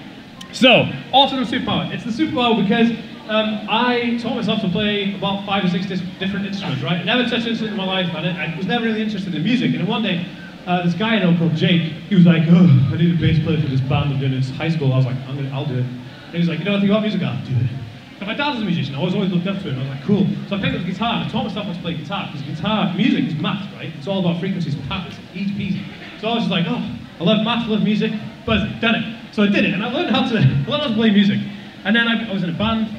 So, 0.51 0.89
autism 1.11 1.45
superpower. 1.45 1.91
It's 1.91 2.03
the 2.03 2.11
superpower 2.11 2.61
because 2.61 2.91
um, 3.29 3.67
I 3.67 4.19
taught 4.21 4.35
myself 4.35 4.61
to 4.61 4.69
play 4.69 5.15
about 5.15 5.45
five 5.45 5.65
or 5.65 5.69
six 5.69 5.87
dis- 5.87 6.01
different 6.19 6.45
instruments, 6.45 6.83
right? 6.83 7.03
Never 7.03 7.23
touched 7.23 7.45
an 7.45 7.49
instrument 7.49 7.71
in 7.71 7.77
my 7.77 7.85
life, 7.85 8.13
and 8.15 8.27
I, 8.27 8.53
I 8.53 8.57
was 8.57 8.67
never 8.67 8.85
really 8.85 9.01
interested 9.01 9.33
in 9.33 9.43
music. 9.43 9.73
And 9.73 9.87
one 9.87 10.03
day, 10.03 10.25
uh, 10.67 10.83
this 10.83 10.93
guy 10.93 11.15
I 11.15 11.19
know 11.19 11.35
called 11.37 11.55
Jake, 11.55 11.81
he 12.09 12.15
was 12.15 12.25
like, 12.25 12.43
oh, 12.47 12.89
I 12.93 12.97
need 12.97 13.15
a 13.15 13.19
bass 13.19 13.43
player 13.43 13.59
for 13.59 13.67
this 13.67 13.81
band 13.81 14.13
I'm 14.13 14.19
doing 14.19 14.33
in 14.33 14.43
high 14.43 14.69
school. 14.69 14.93
I 14.93 14.97
was 14.97 15.05
like, 15.05 15.17
I'm 15.27 15.35
gonna, 15.35 15.49
I'll 15.49 15.65
do 15.65 15.79
it. 15.79 15.85
And 15.85 16.31
he 16.33 16.39
was 16.39 16.47
like, 16.47 16.59
you 16.59 16.65
know 16.65 16.73
anything 16.73 16.91
about 16.91 17.01
music? 17.01 17.23
I'll 17.23 17.43
do 17.45 17.55
it. 17.55 17.71
And 18.19 18.27
my 18.27 18.33
dad 18.33 18.49
was 18.53 18.61
a 18.61 18.65
musician. 18.65 18.95
I 18.95 19.03
was 19.03 19.13
always 19.13 19.31
looked 19.31 19.45
up 19.45 19.61
to 19.61 19.69
him. 19.69 19.77
I 19.77 19.81
was 19.81 19.89
like, 19.89 20.03
cool. 20.03 20.25
So 20.49 20.57
I 20.57 20.61
picked 20.61 20.75
up 20.75 20.81
the 20.81 20.91
guitar 20.91 21.21
and 21.21 21.25
I 21.25 21.29
taught 21.29 21.45
myself 21.45 21.67
how 21.67 21.73
to 21.73 21.79
play 21.79 21.93
guitar 21.93 22.29
because 22.31 22.41
guitar 22.49 22.93
music 22.95 23.25
is 23.25 23.35
maths, 23.35 23.71
right? 23.75 23.93
It's 23.93 24.07
all 24.07 24.19
about 24.19 24.39
frequencies 24.39 24.73
and 24.73 24.83
patterns, 24.89 25.19
easy 25.33 25.53
peasy. 25.53 25.83
So 26.19 26.29
I 26.29 26.33
was 26.33 26.49
just 26.49 26.51
like, 26.51 26.65
oh, 26.67 26.81
I 26.81 27.23
love 27.23 27.45
maths, 27.45 27.69
I 27.69 27.77
love 27.77 27.83
music, 27.83 28.11
buzz 28.45 28.65
done 28.81 28.95
it. 28.95 29.05
So 29.35 29.43
I 29.43 29.47
did 29.47 29.65
it, 29.65 29.73
and 29.73 29.85
I 29.85 29.91
learned 29.91 30.09
how 30.09 30.27
to, 30.27 30.35
I 30.37 30.41
learned 30.41 30.81
how 30.81 30.89
to 30.89 30.95
play 30.95 31.11
music. 31.11 31.37
And 31.85 31.95
then 31.95 32.07
I, 32.07 32.29
I 32.29 32.33
was 32.33 32.41
in 32.41 32.49
a 32.49 32.57
band, 32.57 32.89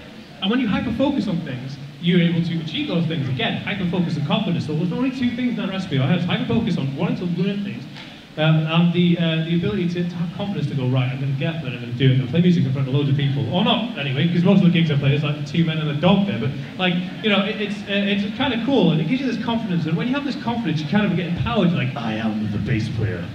and 0.40 0.50
when 0.50 0.60
you 0.60 0.68
hyper 0.68 0.92
focus 0.92 1.26
on 1.26 1.40
things, 1.42 1.76
you're 2.00 2.22
able 2.22 2.42
to 2.46 2.60
achieve 2.62 2.87
those 2.87 3.06
things. 3.06 3.28
Again, 3.28 3.60
hyper 3.62 3.90
focus 3.90 4.16
and 4.16 4.26
confidence. 4.26 4.66
So 4.66 4.75
there's 4.75 4.92
only 4.92 5.10
two 5.10 5.34
things 5.34 5.50
in 5.50 5.56
that 5.56 5.68
recipe. 5.68 5.98
I 5.98 6.06
had 6.06 6.20
hyper 6.22 6.46
focus 6.46 6.78
on 6.78 6.94
wanting 6.94 7.18
to 7.18 7.25
learn 7.42 7.64
things, 7.64 7.82
um, 8.38 8.66
and 8.66 8.92
the, 8.92 9.18
uh, 9.18 9.45
the 9.45 9.57
ability 9.57 9.88
to, 9.88 10.09
to, 10.09 10.14
have 10.14 10.37
confidence 10.37 10.68
to 10.68 10.75
go, 10.76 10.87
right, 10.87 11.11
I'm 11.11 11.18
going 11.18 11.33
to 11.33 11.38
get 11.40 11.61
there, 11.62 11.73
I'm 11.73 11.80
going 11.80 11.92
to 11.92 11.99
do 11.99 12.12
it, 12.12 12.21
and 12.21 12.28
play 12.28 12.40
music 12.40 12.64
in 12.64 12.73
front 12.73 12.87
of 12.87 12.95
loads 12.95 13.09
of 13.09 13.16
people. 13.16 13.52
Or 13.52 13.64
not, 13.64 13.99
anyway, 13.99 14.28
because 14.28 14.45
most 14.45 14.59
of 14.59 14.64
the 14.64 14.71
gigs 14.71 14.92
I 14.92 14.97
play 14.97 15.14
is 15.14 15.25
like 15.25 15.45
two 15.45 15.64
men 15.64 15.78
and 15.78 15.90
a 15.90 16.00
dog 16.00 16.28
there. 16.28 16.38
But, 16.38 16.50
like, 16.78 16.95
you 17.25 17.30
know, 17.30 17.45
it, 17.45 17.61
it's, 17.61 17.76
uh, 17.83 17.85
it's 17.88 18.37
kind 18.38 18.54
of 18.54 18.64
cool, 18.64 18.92
and 18.92 19.00
it 19.00 19.09
gives 19.09 19.21
you 19.23 19.26
this 19.26 19.45
confidence. 19.45 19.87
And 19.87 19.97
when 19.97 20.07
you 20.07 20.14
have 20.14 20.25
this 20.25 20.40
confidence, 20.42 20.80
you 20.80 20.88
kind 20.88 21.11
of 21.11 21.16
get 21.16 21.26
empowered. 21.26 21.71
You're 21.71 21.83
like, 21.83 21.97
I 21.97 22.14
am 22.14 22.50
the 22.52 22.59
bass 22.59 22.88
player. 22.90 23.26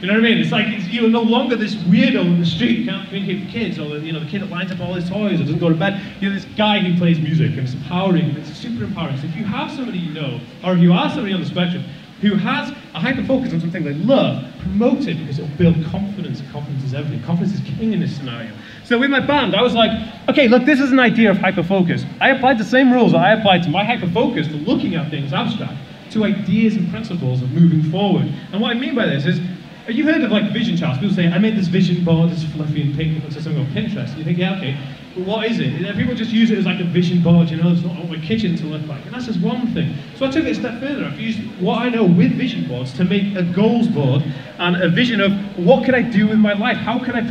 You 0.00 0.08
know 0.08 0.14
what 0.14 0.24
I 0.24 0.28
mean? 0.28 0.38
It's 0.38 0.52
like 0.52 0.66
it's, 0.68 0.86
you're 0.88 1.08
no 1.08 1.22
longer 1.22 1.56
this 1.56 1.76
weirdo 1.76 2.20
in 2.26 2.40
the 2.40 2.44
street 2.44 2.80
who 2.80 2.84
can't 2.86 3.08
communicate 3.08 3.44
with 3.44 3.52
kids, 3.52 3.78
or 3.78 3.96
you 3.98 4.12
know 4.12 4.20
the 4.20 4.28
kid 4.28 4.42
that 4.42 4.50
lines 4.50 4.70
up 4.70 4.80
all 4.80 4.92
his 4.94 5.08
toys 5.08 5.40
or 5.40 5.44
doesn't 5.44 5.60
go 5.60 5.68
to 5.68 5.74
bed. 5.74 5.98
You're 6.20 6.32
this 6.32 6.44
guy 6.56 6.80
who 6.80 6.98
plays 6.98 7.18
music, 7.18 7.52
and 7.52 7.60
it's 7.60 7.72
empowering, 7.72 8.30
it's 8.36 8.52
super 8.52 8.84
empowering. 8.84 9.16
So 9.18 9.26
if 9.26 9.36
you 9.36 9.44
have 9.44 9.70
somebody 9.70 9.98
you 9.98 10.12
know, 10.12 10.40
or 10.62 10.74
if 10.74 10.80
you 10.80 10.92
are 10.92 11.08
somebody 11.08 11.32
on 11.32 11.40
the 11.40 11.46
spectrum 11.46 11.84
who 12.24 12.36
has 12.36 12.70
a 12.94 13.00
hyper 13.00 13.22
focus 13.24 13.52
on 13.52 13.60
something 13.60 13.84
they 13.84 13.94
love, 13.94 14.44
promote 14.60 15.06
it 15.06 15.18
because 15.18 15.38
it'll 15.38 15.56
build 15.56 15.74
confidence. 15.84 16.42
Confidence 16.50 16.84
is 16.84 16.94
everything. 16.94 17.22
Confidence 17.22 17.54
is 17.54 17.60
king 17.76 17.92
in 17.92 18.00
this 18.00 18.16
scenario. 18.16 18.50
So 18.84 18.98
with 18.98 19.10
my 19.10 19.20
band, 19.20 19.54
I 19.54 19.62
was 19.62 19.74
like, 19.74 19.90
okay, 20.28 20.48
look, 20.48 20.64
this 20.64 20.80
is 20.80 20.90
an 20.90 20.98
idea 20.98 21.30
of 21.30 21.36
hyper 21.36 21.62
focus. 21.62 22.04
I 22.20 22.30
applied 22.30 22.58
the 22.58 22.64
same 22.64 22.92
rules 22.92 23.12
that 23.12 23.18
I 23.18 23.32
applied 23.32 23.62
to 23.64 23.68
my 23.68 23.84
hyper 23.84 24.08
focus 24.08 24.46
to 24.48 24.54
looking 24.54 24.94
at 24.94 25.10
things 25.10 25.32
abstract 25.34 25.76
to 26.12 26.24
ideas 26.24 26.76
and 26.76 26.88
principles 26.90 27.42
of 27.42 27.50
moving 27.52 27.82
forward. 27.90 28.32
And 28.52 28.60
what 28.60 28.70
I 28.70 28.78
mean 28.78 28.94
by 28.94 29.06
this 29.06 29.26
is 29.26 29.40
you 29.88 30.04
heard 30.04 30.22
of 30.22 30.30
like 30.30 30.52
vision 30.52 30.76
charts? 30.76 30.98
People 30.98 31.14
say, 31.14 31.28
I 31.28 31.38
made 31.38 31.56
this 31.56 31.68
vision 31.68 32.04
board, 32.04 32.30
it's 32.30 32.44
fluffy 32.44 32.82
and 32.82 32.96
pink, 32.96 33.18
it 33.18 33.22
looks 33.22 33.34
something 33.34 33.58
on 33.58 33.66
Pinterest. 33.66 34.16
You 34.16 34.24
think, 34.24 34.38
yeah, 34.38 34.56
okay, 34.56 34.78
but 35.14 35.24
what 35.26 35.50
is 35.50 35.60
it? 35.60 35.96
People 35.96 36.14
just 36.14 36.30
use 36.30 36.50
it 36.50 36.58
as 36.58 36.64
like 36.64 36.80
a 36.80 36.84
vision 36.84 37.22
board, 37.22 37.50
you 37.50 37.56
know, 37.56 37.70
it's 37.70 37.82
not 37.82 37.96
what 37.98 38.08
my 38.08 38.24
kitchen 38.24 38.56
to 38.56 38.64
look 38.66 38.86
like. 38.86 39.04
And 39.04 39.14
that's 39.14 39.26
just 39.26 39.40
one 39.40 39.72
thing. 39.74 39.94
So 40.16 40.26
I 40.26 40.30
took 40.30 40.44
it 40.44 40.52
a 40.52 40.54
step 40.54 40.80
further. 40.80 41.04
I've 41.04 41.20
used 41.20 41.40
what 41.60 41.80
I 41.82 41.88
know 41.90 42.04
with 42.04 42.32
vision 42.32 42.66
boards 42.66 42.92
to 42.94 43.04
make 43.04 43.36
a 43.36 43.42
goals 43.42 43.86
board 43.88 44.22
and 44.58 44.82
a 44.82 44.88
vision 44.88 45.20
of 45.20 45.32
what 45.58 45.84
can 45.84 45.94
I 45.94 46.02
do 46.02 46.28
with 46.28 46.38
my 46.38 46.54
life? 46.54 46.78
How 46.78 46.98
can 46.98 47.14
I 47.14 47.22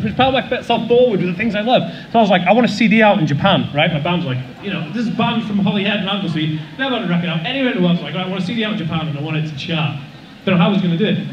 propel 0.00 0.32
myself 0.32 0.86
forward 0.86 1.20
with 1.20 1.28
the 1.28 1.34
things 1.36 1.54
I 1.54 1.62
love? 1.62 1.82
So 2.12 2.18
I 2.18 2.22
was 2.22 2.30
like, 2.30 2.42
I 2.42 2.52
want 2.52 2.66
a 2.66 2.72
CD 2.72 3.02
out 3.02 3.18
in 3.18 3.26
Japan, 3.26 3.68
right? 3.74 3.92
My 3.92 4.00
band's 4.00 4.26
like, 4.26 4.38
you 4.62 4.70
know, 4.70 4.90
this 4.92 5.08
band 5.08 5.46
from 5.46 5.58
Holyhead 5.58 6.00
and 6.00 6.08
Anglesey, 6.08 6.60
never 6.78 6.96
had 6.96 7.04
a 7.04 7.08
record 7.08 7.28
out 7.28 7.44
anywhere 7.44 7.72
in 7.72 7.78
the 7.78 7.82
world. 7.82 7.98
So 7.98 8.04
like, 8.04 8.14
I 8.14 8.28
want 8.28 8.42
a 8.42 8.46
CD 8.46 8.64
out 8.64 8.72
in 8.72 8.78
Japan 8.78 9.08
and 9.08 9.18
I 9.18 9.22
want 9.22 9.38
it 9.38 9.48
to 9.50 9.56
chart. 9.56 9.98
Don't 10.44 10.56
know 10.56 10.62
how 10.62 10.68
I 10.68 10.72
was 10.72 10.80
going 10.80 10.96
to 10.96 10.98
do 10.98 11.20
it. 11.20 11.26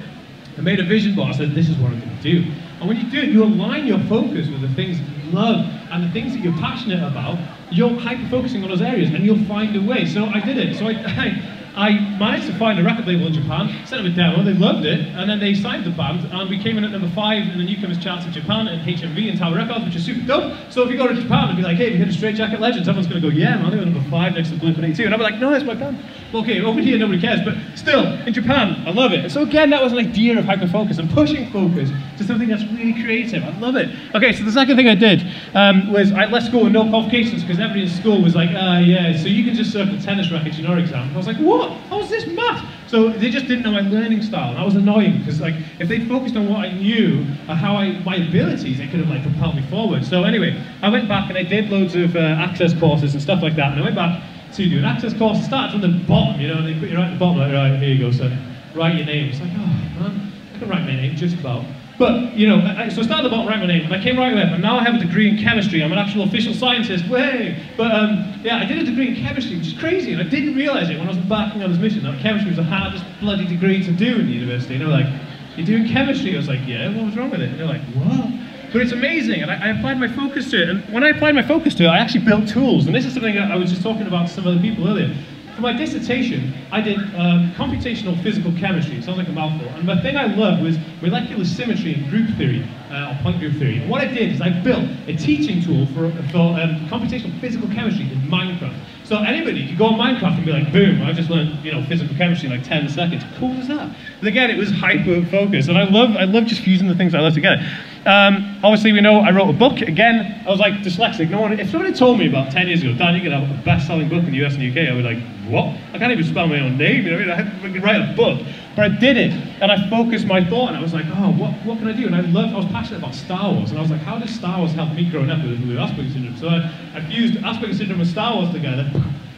I 0.58 0.62
made 0.62 0.80
a 0.80 0.84
vision 0.84 1.16
board. 1.16 1.30
I 1.30 1.38
said, 1.38 1.54
this 1.54 1.70
is 1.70 1.78
what 1.78 1.92
I'm 1.92 2.00
going 2.00 2.18
to 2.18 2.24
do. 2.24 2.52
And 2.80 2.88
when 2.88 2.98
you 2.98 3.10
do 3.10 3.20
it, 3.20 3.30
you 3.30 3.44
align 3.44 3.86
your 3.86 4.00
focus 4.06 4.48
with 4.48 4.62
the 4.62 4.70
things 4.70 5.00
that 5.00 5.08
you 5.10 5.32
love 5.32 5.66
and 5.92 6.04
the 6.04 6.12
things 6.12 6.34
that 6.34 6.40
you're 6.40 6.58
passionate 6.58 7.04
about. 7.04 7.38
You're 7.72 8.00
hyper 8.00 8.28
focusing 8.30 8.64
on 8.64 8.70
those 8.70 8.82
areas 8.82 9.14
and 9.14 9.24
you'll 9.24 9.44
find 9.46 9.76
a 9.76 9.82
way. 9.82 10.06
So 10.06 10.26
I 10.26 10.40
did 10.40 10.58
it. 10.58 10.78
So 10.78 10.88
I, 10.88 10.94
I, 10.94 11.54
I 11.78 11.92
managed 12.18 12.48
to 12.48 12.58
find 12.58 12.80
a 12.80 12.84
record 12.84 13.06
label 13.06 13.28
in 13.28 13.34
Japan, 13.34 13.70
sent 13.86 14.02
them 14.02 14.12
a 14.12 14.16
demo, 14.16 14.44
they 14.44 14.54
loved 14.54 14.84
it, 14.84 15.00
and 15.14 15.30
then 15.30 15.40
they 15.40 15.54
signed 15.54 15.86
the 15.86 15.92
band, 15.92 16.26
and 16.26 16.50
we 16.50 16.58
came 16.58 16.76
in 16.80 16.84
at 16.84 16.90
number 16.90 17.10
five 17.10 17.44
in 17.44 17.60
the 17.60 17.64
newcomers 17.64 18.00
charts 18.00 18.26
in 18.26 18.32
Japan 18.32 18.68
and 18.68 18.82
HMV 18.82 19.30
and 19.30 19.38
Tower 19.38 19.56
Records, 19.56 19.86
which 19.86 19.96
is 19.96 20.04
super 20.04 20.26
dope. 20.26 20.58
So 20.72 20.84
if 20.84 20.90
you 20.90 20.98
go 20.98 21.08
to 21.08 21.14
Japan 21.14 21.50
and 21.50 21.56
be 21.56 21.62
like, 21.62 21.78
hey, 21.78 21.92
we 21.92 21.98
hit 21.98 22.08
a 22.08 22.12
Straight 22.12 22.36
Jacket 22.36 22.60
Legends, 22.60 22.88
everyone's 22.88 23.08
going 23.08 23.22
to 23.22 23.30
go, 23.30 23.32
yeah, 23.32 23.62
man, 23.62 23.70
they 23.70 23.78
were 23.78 23.86
number 23.86 24.10
five 24.10 24.34
next 24.34 24.50
to 24.50 24.56
Blink-182. 24.58 25.06
And 25.06 25.14
I'll 25.14 25.20
be 25.20 25.24
like, 25.26 25.40
no, 25.40 25.52
that's 25.52 25.66
my 25.66 25.76
band. 25.76 26.04
Okay, 26.34 26.62
over 26.62 26.82
here 26.82 26.98
nobody 26.98 27.22
cares, 27.22 27.40
but 27.46 27.56
still, 27.76 28.06
in 28.28 28.34
Japan, 28.34 28.84
I 28.86 28.92
love 28.92 29.14
it. 29.14 29.32
So 29.32 29.44
again, 29.44 29.70
that 29.70 29.82
was 29.82 29.94
an 29.94 30.00
idea 30.00 30.38
of 30.38 30.44
hyper-focus 30.44 30.98
and 30.98 31.10
pushing 31.12 31.50
focus 31.52 31.90
to 32.18 32.24
something 32.24 32.50
that's 32.50 32.64
really 32.66 32.94
creative. 33.02 33.44
I 33.44 33.58
love 33.60 33.78
it. 33.78 33.90
Okay, 34.14 34.34
so 34.34 34.44
the 34.44 34.52
second 34.52 34.76
thing 34.76 34.90
I 34.90 34.96
did 34.96 35.26
um, 35.54 35.92
was 35.92 36.12
I 36.12 36.26
left 36.26 36.48
school 36.48 36.66
with 36.66 36.74
no 36.74 36.90
qualifications 36.90 37.44
because 37.44 37.60
everybody 37.60 37.84
in 37.84 37.90
school 37.90 38.22
was 38.22 38.36
like, 38.36 38.50
ah, 38.54 38.76
uh, 38.76 38.80
yeah, 38.80 39.16
so 39.16 39.28
you 39.28 39.46
can 39.46 39.54
just 39.54 39.72
circle 39.72 39.98
tennis 40.02 40.30
rackets 40.30 40.58
in 40.58 40.66
your 40.66 40.78
exam. 40.78 41.10
I 41.14 41.18
was 41.18 41.28
like, 41.28 41.38
what? 41.38 41.72
How 41.90 42.02
is 42.02 42.10
this 42.10 42.28
math? 42.28 42.66
So 42.88 43.10
they 43.10 43.30
just 43.30 43.48
didn't 43.48 43.64
know 43.64 43.72
my 43.72 43.82
learning 43.82 44.22
style. 44.22 44.50
And 44.50 44.58
that 44.58 44.66
was 44.66 44.76
annoying 44.76 45.20
because 45.20 45.40
like 45.40 45.56
if 45.80 45.88
they 45.88 46.06
focused 46.06 46.36
on 46.36 46.50
what 46.50 46.66
I 46.66 46.72
knew 46.72 47.26
or 47.48 47.56
how 47.56 47.76
I 47.76 48.00
my 48.00 48.16
abilities, 48.16 48.78
they 48.78 48.88
could 48.88 49.00
have 49.00 49.10
like 49.10 49.24
propelled 49.24 49.56
me 49.56 49.62
forward. 49.70 50.06
So 50.06 50.24
anyway, 50.24 50.62
I 50.82 50.90
went 50.90 51.08
back 51.08 51.30
and 51.30 51.38
I 51.38 51.44
did 51.44 51.70
loads 51.70 51.96
of 51.96 52.16
uh, 52.16 52.20
access 52.20 52.78
courses 52.78 53.14
and 53.14 53.22
stuff 53.22 53.42
like 53.42 53.56
that. 53.56 53.72
And 53.72 53.82
I 53.82 53.84
went 53.84 53.96
back 53.96 54.24
to 54.54 54.70
do 54.70 54.78
an 54.80 54.86
access 54.86 55.14
course. 55.14 55.44
Started 55.44 55.72
from 55.72 55.82
the 55.82 56.00
bottom, 56.06 56.40
you 56.40 56.48
know, 56.48 56.58
and 56.58 56.68
they 56.68 56.80
put 56.80 56.90
you 56.90 56.98
right 56.98 57.08
at 57.08 57.14
the 57.14 57.20
bottom, 57.20 57.40
like 57.40 57.54
right 57.54 57.80
here 57.80 57.90
you 57.90 58.00
go, 58.00 58.12
sir. 58.12 58.36
Write 58.76 58.96
your 58.96 59.06
name. 59.06 59.30
It's 59.30 59.40
like, 59.40 59.52
oh 59.54 59.66
man, 60.00 60.32
I 60.56 60.60
can 60.60 60.70
write 60.70 60.82
my 60.82 60.96
name 60.96 61.16
just 61.16 61.38
about. 61.40 61.66
But, 61.98 62.34
you 62.38 62.48
know, 62.48 62.60
I, 62.60 62.90
so 62.90 63.02
I 63.02 63.06
at 63.06 63.24
the 63.24 63.30
bottom, 63.30 63.48
write 63.48 63.60
my 63.60 63.66
name, 63.66 63.86
and 63.86 63.94
I 63.94 64.02
came 64.02 64.20
right 64.20 64.32
away 64.32 64.44
and 64.44 64.62
now 64.62 64.78
I 64.78 64.84
have 64.84 64.96
a 64.96 65.00
degree 65.00 65.30
in 65.30 65.38
chemistry. 65.42 65.84
I'm 65.84 65.92
an 65.92 65.98
actual 65.98 66.24
official 66.24 66.54
scientist, 66.54 67.10
way! 67.10 67.58
But, 67.76 67.92
um, 67.92 68.40
yeah, 68.44 68.58
I 68.58 68.66
did 68.66 68.78
a 68.78 68.86
degree 68.86 69.10
in 69.10 69.16
chemistry, 69.16 69.58
which 69.58 69.68
is 69.68 69.80
crazy, 69.80 70.14
and 70.14 70.22
I 70.22 70.26
didn't 70.26 70.54
realise 70.54 70.90
it 70.90 71.00
when 71.00 71.08
I 71.08 71.10
was 71.10 71.18
embarking 71.18 71.64
on 71.64 71.72
this 71.72 71.80
mission, 71.80 72.04
that 72.04 72.20
chemistry 72.22 72.52
was 72.52 72.58
the 72.58 72.64
hardest 72.64 73.04
bloody 73.20 73.48
degree 73.48 73.84
to 73.84 73.92
do 73.92 74.18
in 74.18 74.28
the 74.28 74.34
university. 74.34 74.76
And 74.76 74.82
they 74.82 74.86
were 74.86 74.92
like, 74.92 75.08
you're 75.56 75.66
doing 75.66 75.88
chemistry? 75.88 76.36
I 76.36 76.38
was 76.38 76.48
like, 76.48 76.62
yeah, 76.68 76.96
what 76.96 77.06
was 77.06 77.18
wrong 77.18 77.32
with 77.32 77.42
it? 77.42 77.50
And 77.50 77.60
they're 77.60 77.66
like, 77.66 77.82
what? 77.96 78.30
But 78.72 78.82
it's 78.82 78.92
amazing, 78.92 79.42
and 79.42 79.50
I, 79.50 79.68
I, 79.68 79.78
applied 79.78 79.98
my 79.98 80.10
focus 80.10 80.52
to 80.52 80.62
it. 80.62 80.70
And 80.70 80.94
when 80.94 81.04
I 81.04 81.10
applied 81.10 81.36
my 81.36 81.42
focus 81.42 81.74
to 81.76 81.86
it, 81.86 81.88
I 81.88 82.00
actually 82.00 82.26
built 82.26 82.50
tools. 82.50 82.86
And 82.86 82.94
this 82.94 83.06
is 83.06 83.14
something 83.14 83.38
I 83.38 83.56
was 83.56 83.70
just 83.70 83.82
talking 83.82 84.08
about 84.08 84.28
to 84.28 84.34
some 84.34 84.46
other 84.46 84.60
people 84.60 84.88
earlier. 84.88 85.16
For 85.56 85.62
my 85.62 85.74
dissertation, 85.74 86.54
I 86.72 86.82
did 86.82 86.98
um, 87.16 87.52
computational 87.56 88.22
physical 88.22 88.52
chemistry. 88.60 88.98
It 88.98 89.04
sounds 89.06 89.18
like 89.18 89.30
a 89.30 89.32
mouthful. 89.32 89.70
And 89.70 89.88
the 89.88 90.00
thing 90.02 90.18
I 90.18 90.26
loved 90.26 90.62
was 90.62 90.78
molecular 91.02 91.46
symmetry 91.46 91.96
and 91.96 92.10
group 92.10 92.30
theory, 92.38 92.64
uh, 92.92 93.16
or 93.16 93.24
point 93.24 93.40
group 93.40 93.54
theory. 93.54 93.80
And 93.80 93.90
what 93.90 94.02
I 94.02 94.08
did 94.08 94.34
is 94.34 94.42
I 94.42 94.50
built 94.50 94.86
a 95.08 95.16
teaching 95.16 95.62
tool 95.62 95.88
for, 95.88 96.12
for 96.30 96.60
um, 96.60 96.86
computational 96.90 97.40
physical 97.40 97.70
chemistry 97.70 98.04
in 98.04 98.20
Minecraft. 98.30 98.78
So 99.08 99.18
anybody 99.24 99.66
could 99.68 99.78
go 99.78 99.86
on 99.86 99.94
Minecraft 99.94 100.36
and 100.36 100.46
be 100.46 100.52
like, 100.52 100.72
boom, 100.74 101.02
I 101.02 101.14
just 101.14 101.30
learned, 101.30 101.64
you 101.64 101.72
know, 101.72 101.82
physical 101.86 102.14
chemistry 102.18 102.50
in 102.50 102.58
like 102.58 102.68
10 102.68 102.90
seconds. 102.90 103.24
Cool 103.40 103.54
as 103.54 103.70
that. 103.70 103.96
But 104.20 104.28
again, 104.28 104.52
it 104.52 104.58
was 104.58 104.70
hyper 104.70 105.26
focused. 105.28 105.70
And 105.70 105.78
I 105.78 105.86
love, 105.86 106.18
I 106.18 106.26
love 106.26 106.46
just 106.46 106.62
fusing 106.62 106.90
the 106.90 106.96
things 106.96 107.16
I 107.16 107.22
love 107.22 107.34
together. 107.34 107.66
Um, 108.08 108.56
obviously, 108.64 108.94
we 108.94 109.02
know 109.02 109.20
I 109.20 109.32
wrote 109.32 109.50
a 109.50 109.54
book. 109.54 109.82
Again, 109.82 110.42
I 110.48 110.50
was 110.50 110.60
like 110.60 110.76
dyslexic. 110.76 111.30
No 111.30 111.42
one, 111.42 111.60
if 111.60 111.70
somebody 111.70 111.94
told 111.94 112.18
me 112.18 112.30
about 112.30 112.54
10 112.54 112.68
years 112.68 112.82
ago, 112.82 112.94
Dan, 112.94 113.16
you 113.16 113.22
could 113.22 113.34
have 113.34 113.44
a 113.44 113.62
best-selling 113.64 114.08
book 114.08 114.24
in 114.24 114.32
the 114.32 114.46
US 114.46 114.56
and 114.56 114.64
UK, 114.64 114.88
I 114.88 114.96
would 114.96 115.04
be 115.04 115.16
like, 115.16 115.24
what? 115.52 115.76
I 115.94 116.00
can't 116.00 116.14
even 116.14 116.24
spell 116.24 116.48
my 116.48 116.62
own 116.62 116.78
name. 116.78 117.04
You 117.04 117.12
know, 117.12 117.18
I 117.18 117.20
mean? 117.20 117.30
I 117.30 117.36
had 117.36 117.74
to 117.74 117.80
write 117.82 118.10
a 118.10 118.16
book. 118.16 118.40
But 118.78 118.86
I 118.86 118.88
did 118.96 119.18
it, 119.18 119.34
and 119.60 119.70
I 119.70 119.90
focused 119.90 120.26
my 120.26 120.42
thought, 120.42 120.70
and 120.70 120.78
I 120.78 120.82
was 120.82 120.94
like, 120.94 121.06
oh, 121.16 121.34
what, 121.34 121.52
what 121.66 121.80
can 121.80 121.90
I 121.90 121.94
do? 121.94 122.06
And 122.06 122.16
I 122.16 122.22
loved, 122.22 122.54
I 122.54 122.58
was 122.58 122.66
passionate 122.68 123.00
about 123.00 123.14
Star 123.14 123.52
Wars, 123.52 123.72
and 123.72 123.80
I 123.80 123.82
was 123.82 123.92
like, 123.92 124.02
how 124.02 124.18
does 124.20 124.30
Star 124.30 124.60
Wars 124.60 124.72
help 124.72 124.94
me 124.94 125.10
growing 125.10 125.30
up 125.30 125.44
with, 125.44 125.60
with 125.68 125.76
Asperger's 125.76 126.14
syndrome? 126.14 126.38
So 126.38 126.48
I, 126.48 126.72
I 126.96 127.04
fused 127.10 127.34
Asperger's 127.40 127.80
syndrome 127.80 128.00
with 128.00 128.10
Star 128.10 128.36
Wars 128.36 128.54
together, 128.54 128.90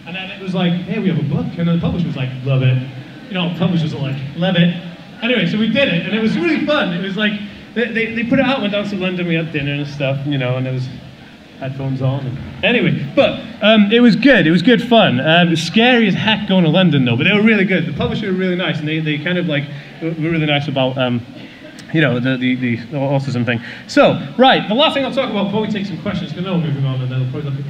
and 0.05 0.15
then 0.15 0.29
it 0.29 0.43
was 0.43 0.53
like, 0.53 0.73
hey, 0.73 0.99
we 0.99 1.09
have 1.09 1.17
a 1.17 1.23
book, 1.33 1.47
and 1.57 1.67
then 1.67 1.79
the 1.79 1.81
publisher 1.81 2.05
was 2.05 2.17
like, 2.17 2.29
love 2.43 2.61
it. 2.61 2.77
You 3.29 3.33
know, 3.33 3.55
publishers 3.57 3.95
are 3.95 4.01
like, 4.01 4.17
love 4.35 4.57
it. 4.57 4.75
Anyway, 5.23 5.47
so 5.47 5.57
we 5.57 5.69
did 5.69 5.87
it, 5.87 6.05
and 6.05 6.13
it 6.13 6.21
was 6.21 6.37
really 6.37 6.65
fun. 6.67 6.93
It 6.93 7.01
was 7.01 7.17
like, 7.17 7.39
they, 7.85 8.15
they, 8.15 8.23
put 8.23 8.39
it 8.39 8.45
out, 8.45 8.61
went 8.61 8.73
down 8.73 8.87
to 8.89 8.95
London, 8.95 9.27
we 9.27 9.35
had 9.35 9.51
dinner 9.51 9.73
and 9.73 9.87
stuff, 9.87 10.25
you 10.25 10.37
know, 10.37 10.57
and 10.57 10.67
it 10.67 10.73
was 10.73 10.87
headphones 11.59 12.01
on. 12.01 12.25
And 12.25 12.65
anyway, 12.65 13.11
but 13.15 13.39
um, 13.61 13.91
it 13.91 13.99
was 13.99 14.15
good. 14.15 14.47
It 14.47 14.51
was 14.51 14.61
good 14.61 14.81
fun. 14.81 15.19
Um, 15.19 15.55
scary 15.55 16.07
as 16.07 16.13
heck 16.13 16.47
going 16.47 16.63
to 16.63 16.69
London 16.69 17.05
though, 17.05 17.15
but 17.15 17.25
they 17.25 17.33
were 17.33 17.43
really 17.43 17.65
good. 17.65 17.85
The 17.85 17.93
publisher 17.93 18.27
were 18.27 18.37
really 18.37 18.55
nice, 18.55 18.79
and 18.79 18.87
they, 18.87 18.99
they 18.99 19.17
kind 19.17 19.37
of 19.37 19.47
like 19.47 19.65
were 20.01 20.11
really 20.11 20.45
nice 20.45 20.67
about. 20.67 20.97
Um, 20.97 21.25
you 21.91 22.01
know, 22.01 22.19
the, 22.19 22.37
the, 22.37 22.55
the, 22.55 22.77
autism 22.93 23.43
thing. 23.43 23.59
So, 23.87 24.21
right, 24.37 24.67
the 24.69 24.75
last 24.75 24.93
thing 24.93 25.03
I'll 25.05 25.11
talk 25.11 25.31
about 25.31 25.45
before 25.45 25.61
we 25.61 25.69
take 25.69 25.87
some 25.87 25.99
questions, 26.03 26.29
because 26.29 26.45
now 26.45 26.53
we're 26.53 26.67
moving 26.67 26.85
on 26.85 27.01
and 27.01 27.11
then 27.11 27.21
we'll 27.21 27.31
probably 27.31 27.49
look 27.49 27.59
at 27.59 27.65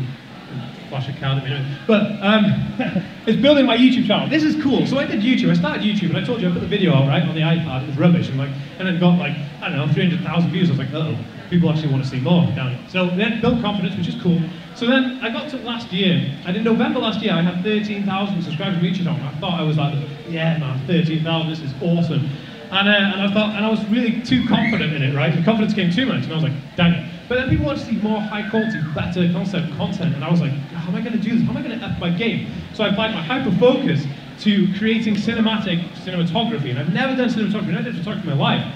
flash 0.90 1.08
a 1.08 1.14
card. 1.20 1.44
But 1.88 2.02
um, 2.22 2.46
it's 3.26 3.42
building 3.42 3.66
my 3.66 3.78
YouTube 3.78 4.08
channel. 4.08 4.28
This 4.30 4.44
is 4.44 4.62
cool. 4.62 4.86
So 4.88 4.98
I 4.98 5.06
did 5.06 5.22
YouTube. 5.22 5.52
I 5.52 5.54
started 5.54 5.84
YouTube, 5.84 6.10
and 6.10 6.18
I 6.18 6.24
told 6.24 6.42
you 6.42 6.50
I 6.50 6.52
put 6.52 6.62
the 6.62 6.68
video 6.68 6.94
out 6.94 7.08
right 7.08 7.24
on 7.24 7.36
the 7.36 7.42
iPad. 7.42 7.84
It 7.84 7.88
was 7.88 7.98
rubbish, 7.98 8.30
and 8.30 8.38
like, 8.38 8.52
and 8.80 8.88
then 8.88 9.00
got 9.00 9.18
like 9.18 9.38
I 9.62 9.70
don't 9.70 9.88
know, 9.88 9.94
300,000 9.94 10.52
views. 10.52 10.70
I 10.70 10.72
was 10.72 10.80
like, 10.80 10.94
oh, 10.94 11.18
people 11.50 11.70
actually 11.70 11.92
want 11.92 12.04
to 12.04 12.10
see 12.10 12.20
more 12.20 12.46
down 12.56 12.76
here. 12.76 12.90
So 12.90 13.08
then 13.08 13.42
built 13.42 13.62
confidence, 13.62 13.96
which 13.98 14.08
is 14.08 14.22
cool. 14.22 14.42
So 14.76 14.86
then 14.88 15.20
I 15.22 15.30
got 15.30 15.50
to 15.50 15.58
last 15.58 15.92
year, 15.92 16.34
and 16.46 16.56
in 16.56 16.64
November 16.64 17.00
last 17.00 17.22
year, 17.22 17.34
I 17.34 17.42
had 17.42 17.64
13,000 17.64 18.42
subscribers 18.42 18.78
on 18.78 18.84
YouTube 18.84 19.04
channel. 19.04 19.28
I 19.28 19.40
thought 19.40 19.60
I 19.60 19.64
was 19.64 19.78
like, 19.78 19.96
yeah, 20.30 20.58
man, 20.58 20.80
13,000. 20.88 21.50
This 21.50 21.60
is 21.60 21.74
awesome. 21.82 22.30
And, 22.72 22.88
uh, 22.88 22.92
and 22.92 23.22
I 23.22 23.34
thought, 23.34 23.56
and 23.56 23.66
I 23.66 23.70
was 23.70 23.84
really 23.90 24.22
too 24.22 24.48
confident 24.48 24.94
in 24.94 25.02
it, 25.02 25.16
right? 25.16 25.36
The 25.36 25.44
confidence 25.44 25.74
came 25.74 25.92
too 25.92 26.06
much, 26.06 26.24
and 26.24 26.32
I 26.32 26.36
was 26.36 26.44
like, 26.44 26.76
dang 26.76 26.94
it. 26.94 27.19
But 27.30 27.36
then 27.36 27.50
people 27.50 27.68
want 27.68 27.80
to 27.80 27.86
see 27.86 27.96
more 27.98 28.20
high 28.20 28.50
quality, 28.50 28.82
better 28.96 29.32
concept 29.32 29.72
content, 29.78 30.16
and 30.16 30.26
I 30.26 30.32
was 30.32 30.42
like, 30.42 30.52
how 30.52 30.90
am 30.90 30.96
I 30.96 31.02
going 31.02 31.14
to 31.14 31.20
do 31.20 31.38
this? 31.38 31.44
How 31.44 31.52
am 31.52 31.58
I 31.58 31.62
going 31.62 31.80
to 31.80 31.86
up 31.86 32.00
my 32.00 32.10
game? 32.10 32.52
So 32.74 32.84
I 32.84 32.90
applied 32.90 33.14
my 33.14 33.22
hyper 33.22 33.56
focus 33.58 34.04
to 34.40 34.68
creating 34.80 35.16
cinematic 35.16 35.88
cinematography, 36.04 36.72
and 36.72 36.80
I've 36.80 36.92
never 36.92 37.16
done 37.16 37.30
cinematography, 37.30 37.68
never 37.68 37.84
done 37.84 37.98
photography 37.98 38.32
in 38.32 38.38
my 38.38 38.42
life. 38.42 38.76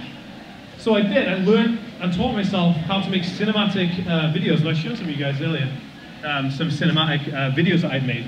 So 0.77 0.93
I 0.95 1.01
did. 1.01 1.27
I 1.27 1.43
learned 1.43 1.79
and 1.99 2.13
taught 2.13 2.33
myself 2.33 2.75
how 2.75 3.01
to 3.01 3.09
make 3.09 3.23
cinematic 3.23 4.05
uh, 4.05 4.31
videos, 4.31 4.59
and 4.59 4.69
I 4.69 4.73
showed 4.73 4.97
some 4.97 5.05
of 5.05 5.11
you 5.11 5.17
guys 5.17 5.41
earlier 5.41 5.67
um, 6.23 6.51
some 6.51 6.69
cinematic 6.69 7.27
uh, 7.29 7.55
videos 7.55 7.81
that 7.81 7.91
I'd 7.91 8.05
made. 8.05 8.25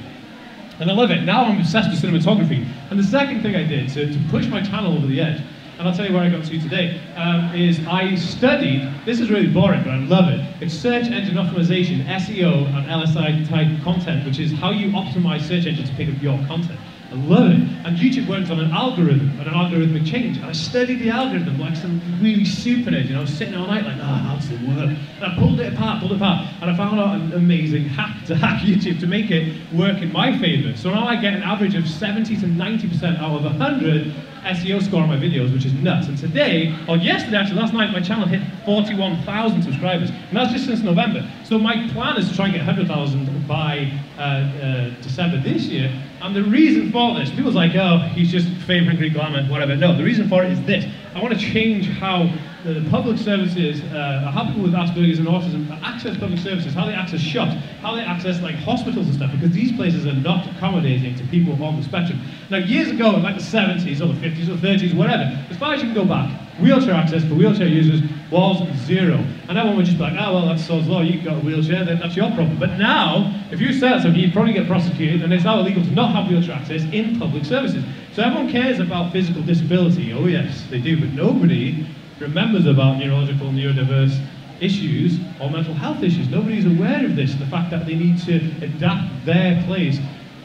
And 0.79 0.89
I 0.91 0.93
love 0.93 1.11
it. 1.11 1.21
Now 1.21 1.45
I'm 1.45 1.59
obsessed 1.59 1.89
with 1.89 2.01
cinematography. 2.01 2.67
And 2.89 2.99
the 2.99 3.03
second 3.03 3.41
thing 3.41 3.55
I 3.55 3.63
did 3.63 3.89
to, 3.89 4.11
to 4.11 4.19
push 4.29 4.47
my 4.47 4.61
channel 4.61 4.97
over 4.97 5.07
the 5.07 5.21
edge 5.21 5.41
and 5.77 5.87
I'll 5.87 5.95
tell 5.95 6.07
you 6.07 6.13
where 6.13 6.23
I 6.23 6.29
got 6.29 6.45
to 6.45 6.59
today, 6.59 7.01
um, 7.15 7.53
is 7.53 7.85
I 7.85 8.15
studied, 8.15 8.89
this 9.05 9.19
is 9.19 9.29
really 9.29 9.47
boring, 9.47 9.83
but 9.83 9.91
I 9.91 9.97
love 9.97 10.29
it. 10.29 10.39
It's 10.61 10.73
search 10.73 11.07
engine 11.07 11.35
optimization, 11.35 12.05
SEO, 12.05 12.67
and 12.73 12.87
LSI 12.87 13.47
type 13.49 13.83
content, 13.83 14.25
which 14.25 14.39
is 14.39 14.53
how 14.53 14.71
you 14.71 14.87
optimize 14.91 15.41
search 15.41 15.65
engines 15.65 15.89
to 15.89 15.95
pick 15.95 16.07
up 16.07 16.21
your 16.21 16.37
content. 16.47 16.79
I 17.11 17.15
love 17.15 17.51
it. 17.51 17.59
And 17.85 17.97
YouTube 17.97 18.27
works 18.27 18.49
on 18.49 18.59
an 18.59 18.71
algorithm 18.71 19.29
and 19.39 19.47
an 19.47 19.53
algorithmic 19.53 20.09
change. 20.09 20.37
And 20.37 20.45
I 20.45 20.53
studied 20.53 20.99
the 20.99 21.09
algorithm 21.09 21.59
like 21.59 21.75
some 21.75 22.01
really 22.21 22.45
super 22.45 22.91
nerd. 22.91 23.09
Know, 23.09 23.19
I 23.19 23.21
was 23.21 23.33
sitting 23.33 23.53
all 23.53 23.67
night 23.67 23.85
like, 23.85 23.97
ah, 23.99 24.21
oh, 24.21 24.29
how 24.29 24.35
does 24.35 24.51
it 24.51 24.59
work? 24.61 24.97
And 24.97 25.23
I 25.23 25.35
pulled 25.37 25.59
it 25.59 25.73
apart, 25.73 25.99
pulled 25.99 26.13
it 26.13 26.15
apart, 26.15 26.47
and 26.61 26.69
I 26.69 26.75
found 26.75 26.99
out 26.99 27.15
an 27.15 27.33
amazing 27.33 27.85
hack 27.85 28.25
to 28.27 28.35
hack 28.35 28.61
YouTube 28.65 28.99
to 29.01 29.07
make 29.07 29.29
it 29.29 29.55
work 29.73 30.01
in 30.01 30.11
my 30.11 30.37
favor. 30.39 30.75
So 30.75 30.89
now 30.89 31.05
I 31.05 31.15
get 31.15 31.33
an 31.33 31.43
average 31.43 31.75
of 31.75 31.87
70 31.87 32.37
to 32.37 32.45
90% 32.47 33.19
out 33.19 33.37
of 33.37 33.43
100 33.43 34.13
SEO 34.45 34.81
score 34.81 35.01
on 35.01 35.09
my 35.09 35.17
videos, 35.17 35.51
which 35.51 35.65
is 35.65 35.73
nuts. 35.73 36.07
And 36.07 36.17
today, 36.17 36.77
or 36.87 36.97
yesterday 36.97 37.37
actually, 37.37 37.59
last 37.59 37.73
night, 37.73 37.91
my 37.91 37.99
channel 37.99 38.27
hit 38.27 38.41
41,000 38.65 39.63
subscribers. 39.63 40.09
And 40.09 40.37
that's 40.37 40.53
just 40.53 40.65
since 40.65 40.81
November. 40.81 41.27
So 41.43 41.57
my 41.57 41.87
plan 41.89 42.17
is 42.17 42.29
to 42.29 42.35
try 42.35 42.45
and 42.45 42.53
get 42.53 42.65
100,000 42.65 43.47
by 43.47 43.91
uh, 44.17 44.21
uh, 44.21 44.89
December 45.01 45.41
this 45.41 45.65
year. 45.65 45.91
And 46.21 46.35
the 46.35 46.43
reason 46.43 46.91
for 46.91 47.15
this, 47.15 47.29
people's 47.31 47.55
like, 47.55 47.75
oh, 47.75 47.97
he's 48.13 48.31
just 48.31 48.47
favoring 48.65 48.97
Greek 48.97 49.13
glamour, 49.13 49.43
whatever. 49.49 49.75
No, 49.75 49.95
the 49.95 50.03
reason 50.03 50.29
for 50.29 50.43
it 50.43 50.51
is 50.51 50.61
this. 50.65 50.85
I 51.13 51.21
want 51.21 51.33
to 51.33 51.39
change 51.39 51.87
how 51.87 52.31
the 52.73 52.89
public 52.89 53.19
services, 53.19 53.81
uh, 53.93 54.31
how 54.33 54.45
people 54.47 54.63
with 54.63 54.73
Asperger's 54.73 55.19
and 55.19 55.27
autism 55.27 55.69
access 55.83 56.17
public 56.17 56.39
services, 56.39 56.73
how 56.73 56.85
they 56.85 56.93
access 56.93 57.19
shops, 57.19 57.53
how 57.81 57.95
they 57.95 58.01
access 58.01 58.41
like 58.41 58.55
hospitals 58.55 59.05
and 59.05 59.15
stuff, 59.15 59.31
because 59.31 59.51
these 59.51 59.71
places 59.73 60.07
are 60.07 60.13
not 60.13 60.47
accommodating 60.55 61.15
to 61.15 61.23
people 61.27 61.61
on 61.63 61.77
the 61.77 61.83
spectrum. 61.83 62.19
Now, 62.49 62.57
years 62.57 62.89
ago, 62.89 63.11
like 63.11 63.35
the 63.35 63.43
70s 63.43 64.01
or 64.01 64.11
the 64.11 64.19
50s 64.19 64.49
or 64.49 64.57
30s, 64.57 64.95
whatever, 64.95 65.23
as 65.49 65.57
far 65.57 65.75
as 65.75 65.81
you 65.83 65.93
can 65.93 65.95
go 65.95 66.05
back, 66.05 66.31
wheelchair 66.59 66.95
access 66.95 67.23
for 67.25 67.35
wheelchair 67.35 67.67
users 67.67 68.01
was 68.31 68.67
zero. 68.79 69.17
And 69.47 69.57
everyone 69.57 69.77
would 69.77 69.85
just 69.85 69.97
be 69.97 70.03
like, 70.03 70.15
oh, 70.17 70.33
well, 70.33 70.47
that's 70.47 70.65
Sod's 70.65 70.87
Law, 70.87 71.01
you've 71.01 71.23
got 71.23 71.37
a 71.37 71.39
wheelchair, 71.41 71.85
then 71.85 71.99
that's 71.99 72.15
your 72.15 72.29
problem. 72.31 72.57
But 72.57 72.77
now, 72.79 73.31
if 73.51 73.61
you 73.61 73.73
said 73.73 74.01
something, 74.01 74.19
you'd 74.19 74.33
probably 74.33 74.53
get 74.53 74.65
prosecuted, 74.67 75.21
and 75.21 75.31
it's 75.31 75.43
now 75.43 75.59
illegal 75.59 75.83
to 75.83 75.91
not 75.91 76.15
have 76.15 76.29
wheelchair 76.29 76.55
access 76.55 76.81
in 76.85 77.19
public 77.19 77.45
services. 77.45 77.83
So 78.13 78.23
everyone 78.23 78.49
cares 78.49 78.79
about 78.79 79.11
physical 79.11 79.43
disability. 79.43 80.13
Oh, 80.13 80.25
yes, 80.25 80.63
they 80.69 80.79
do, 80.79 80.99
but 80.99 81.11
nobody 81.11 81.85
remembers 82.19 82.65
about 82.65 82.97
neurological, 82.97 83.47
neurodiverse 83.47 84.19
issues 84.61 85.19
or 85.39 85.49
mental 85.49 85.73
health 85.73 86.01
issues. 86.01 86.29
Nobody's 86.29 86.65
aware 86.65 87.05
of 87.05 87.15
this, 87.15 87.35
the 87.35 87.45
fact 87.47 87.71
that 87.71 87.85
they 87.85 87.95
need 87.95 88.19
to 88.23 88.35
adapt 88.61 89.25
their 89.25 89.61
place 89.63 89.99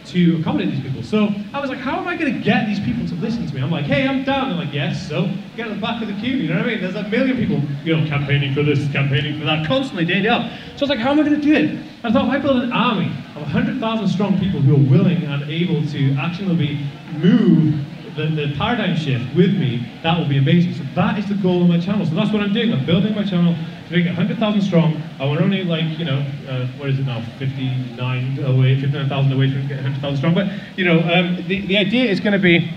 to 0.06 0.40
accommodate 0.40 0.72
these 0.72 0.80
people. 0.82 1.02
So 1.02 1.28
I 1.52 1.60
was 1.60 1.70
like, 1.70 1.78
how 1.78 1.98
am 1.98 2.08
I 2.08 2.16
going 2.16 2.32
to 2.32 2.40
get 2.40 2.66
these 2.66 2.80
people 2.80 3.06
to 3.06 3.14
listen 3.16 3.46
to 3.46 3.54
me? 3.54 3.60
I'm 3.60 3.70
like, 3.70 3.84
hey, 3.84 4.08
I'm 4.08 4.24
down. 4.24 4.48
They're 4.48 4.58
like, 4.58 4.74
yes. 4.74 5.08
So 5.08 5.30
get 5.56 5.68
at 5.68 5.74
the 5.74 5.80
back 5.80 6.02
of 6.02 6.08
the 6.08 6.14
queue. 6.14 6.36
You 6.36 6.48
know 6.48 6.56
what 6.56 6.64
I 6.64 6.68
mean? 6.68 6.80
There's 6.80 6.94
a 6.94 7.06
million 7.08 7.36
people, 7.36 7.62
you 7.84 7.96
know, 7.96 8.08
campaigning 8.08 8.54
for 8.54 8.62
this, 8.62 8.90
campaigning 8.92 9.38
for 9.38 9.44
that, 9.44 9.66
constantly 9.66 10.06
day 10.06 10.26
out. 10.26 10.50
So 10.76 10.78
I 10.78 10.80
was 10.80 10.88
like, 10.88 10.98
how 10.98 11.10
am 11.10 11.20
I 11.20 11.22
going 11.22 11.40
to 11.40 11.46
do 11.46 11.54
it? 11.54 11.84
I 12.02 12.10
thought 12.10 12.24
if 12.24 12.30
I 12.30 12.38
build 12.38 12.62
an 12.62 12.72
army 12.72 13.12
of 13.36 13.42
100,000 13.42 14.08
strong 14.08 14.40
people 14.40 14.60
who 14.60 14.74
are 14.74 14.90
willing 14.90 15.22
and 15.22 15.42
able 15.50 15.86
to 15.88 16.14
actually 16.14 16.80
move 17.12 17.78
the, 18.16 18.26
the 18.26 18.54
paradigm 18.56 18.96
shift 18.96 19.34
with 19.34 19.54
me, 19.56 19.86
that 20.02 20.18
will 20.18 20.28
be 20.28 20.38
amazing. 20.38 20.74
So 20.74 20.82
that 20.94 21.18
is 21.18 21.26
the 21.26 21.34
goal 21.34 21.62
of 21.62 21.68
my 21.68 21.80
channel. 21.80 22.06
So 22.06 22.14
that's 22.14 22.32
what 22.32 22.42
I'm 22.42 22.52
doing. 22.52 22.72
I'm 22.72 22.84
building 22.84 23.14
my 23.14 23.24
channel 23.24 23.54
to 23.54 23.92
make 23.92 24.04
it 24.04 24.08
100,000 24.08 24.60
strong. 24.62 25.02
I 25.18 25.26
want 25.26 25.40
only 25.40 25.64
like, 25.64 25.98
you 25.98 26.04
know, 26.04 26.24
uh, 26.48 26.66
what 26.78 26.90
is 26.90 26.98
it 26.98 27.06
now, 27.06 27.22
59 27.38 28.44
away, 28.44 28.80
59,000 28.80 29.32
away 29.32 29.50
from 29.50 29.68
getting 29.68 29.84
100,000 29.84 30.16
strong. 30.16 30.34
But, 30.34 30.48
you 30.76 30.84
know, 30.84 31.00
um, 31.00 31.36
the, 31.46 31.66
the 31.66 31.76
idea 31.76 32.10
is 32.10 32.20
going 32.20 32.32
to 32.32 32.38
be 32.38 32.70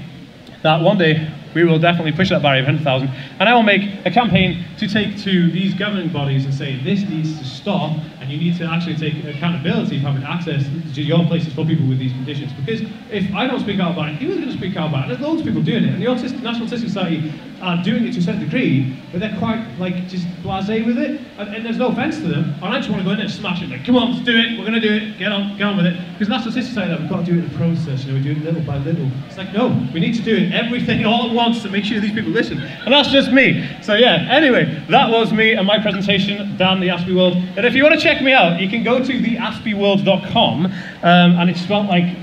that 0.62 0.82
one 0.82 0.98
day 0.98 1.30
we 1.54 1.63
will 1.63 1.80
definitely 1.80 2.12
push 2.12 2.30
that 2.30 2.42
barrier 2.42 2.62
of 2.62 2.68
100,000. 2.68 3.10
And 3.39 3.50
I 3.50 3.54
will 3.54 3.63
make 3.63 4.06
a 4.06 4.12
campaign 4.12 4.66
to 4.78 4.88
take 4.88 5.18
to 5.24 5.52
these 5.52 5.74
governing 5.74 6.10
bodies 6.10 6.46
and 6.46 6.54
say 6.54 6.78
this 6.84 7.02
needs 7.04 7.38
to 7.39 7.46
stop, 7.46 7.98
and 8.20 8.32
you 8.32 8.38
need 8.38 8.58
to 8.58 8.66
actually 8.66 8.96
take 8.96 9.24
accountability 9.26 10.00
for 10.00 10.08
having 10.08 10.24
access 10.24 10.63
to 10.96 11.02
your 11.02 11.26
places 11.26 11.54
for 11.54 11.66
people 11.66 11.88
with 11.88 12.00
these 12.00 12.13
conditions. 12.13 12.52
Because 12.54 12.82
if 13.12 13.34
I 13.34 13.48
don't 13.48 13.60
speak 13.60 13.80
out 13.80 13.94
about 13.94 14.10
it, 14.10 14.16
who's 14.16 14.36
going 14.36 14.50
to 14.50 14.58
speak 14.58 14.76
out 14.78 14.89
about 14.89 15.06
it? 15.06 15.08
There's 15.10 15.22
loads 15.22 15.42
of 15.42 15.48
people 15.48 15.62
doing 15.62 15.84
it, 15.84 15.94
and 15.94 16.02
the 16.02 16.42
National 16.42 16.68
Autistic 16.68 16.88
Society 16.88 17.34
are 17.63 17.82
doing 17.82 18.06
it 18.06 18.13
to 18.13 18.19
a 18.19 18.21
certain 18.21 18.41
degree, 18.41 18.95
but 19.12 19.19
they're 19.19 19.38
quite 19.39 19.65
like 19.80 20.08
just 20.08 20.28
blasé 20.43 20.86
with 20.86 20.97
it, 20.97 21.21
and, 21.38 21.56
and, 21.56 21.65
there's 21.65 21.78
no 21.78 21.88
offence 21.88 22.17
to 22.17 22.28
them. 22.28 22.54
And 22.62 22.65
I 22.65 22.78
just 22.78 22.89
want 22.89 23.02
to 23.02 23.06
go 23.06 23.12
in 23.12 23.17
there 23.17 23.26
and 23.26 23.34
smash 23.34 23.62
it, 23.62 23.69
like, 23.69 23.86
come 23.86 23.95
on, 23.95 24.12
let's 24.12 24.26
do 24.26 24.38
it, 24.38 24.60
we're 24.60 24.69
to 24.69 24.80
do 24.80 24.93
it, 24.93 25.17
get 25.17 25.32
on, 25.32 25.58
get 25.58 25.63
on 25.63 25.78
with 25.78 25.86
it. 25.86 25.97
Because 26.13 26.28
that's 26.28 26.45
what 26.45 26.56
National 26.56 26.63
Autistic 26.63 26.67
Society, 26.67 27.02
we've 27.02 27.10
got 27.10 27.26
to 27.26 27.26
do 27.26 27.32
it 27.34 27.43
in 27.43 27.49
the 27.49 27.58
process, 27.58 28.06
you 28.06 28.12
know, 28.12 28.17
we 28.17 28.23
do 28.23 28.32
it 28.32 28.43
little 28.43 28.62
by 28.62 28.78
little. 28.78 29.10
It's 29.28 29.38
like, 29.38 29.54
no, 29.54 29.67
we 29.93 29.99
need 29.99 30.15
to 30.15 30.21
do 30.21 30.36
it 30.36 30.52
everything 30.52 31.06
all 31.10 31.30
at 31.30 31.34
once 31.34 31.62
to 31.63 31.69
make 31.69 31.86
sure 31.86 31.99
these 31.99 32.13
people 32.13 32.32
listen. 32.32 32.60
And 32.60 32.93
that's 32.93 33.10
just 33.10 33.32
me. 33.32 33.67
So 33.82 33.95
yeah, 33.95 34.28
anyway, 34.30 34.84
that 34.89 35.10
was 35.10 35.32
me 35.32 35.54
and 35.54 35.65
my 35.65 35.80
presentation, 35.80 36.58
Dan 36.58 36.80
the 36.80 36.89
Aspie 36.89 37.15
World. 37.15 37.36
And 37.36 37.65
if 37.65 37.73
you 37.73 37.84
want 37.84 37.95
to 37.95 38.02
check 38.02 38.21
me 38.21 38.34
out, 38.34 38.60
you 38.60 38.69
can 38.69 38.84
go 38.84 39.04
to 39.04 39.13
theaspieworld.com, 39.13 40.65
um, 40.65 40.71
and 41.04 41.49
it's 41.49 41.62
spelled 41.62 41.88
like 41.88 42.17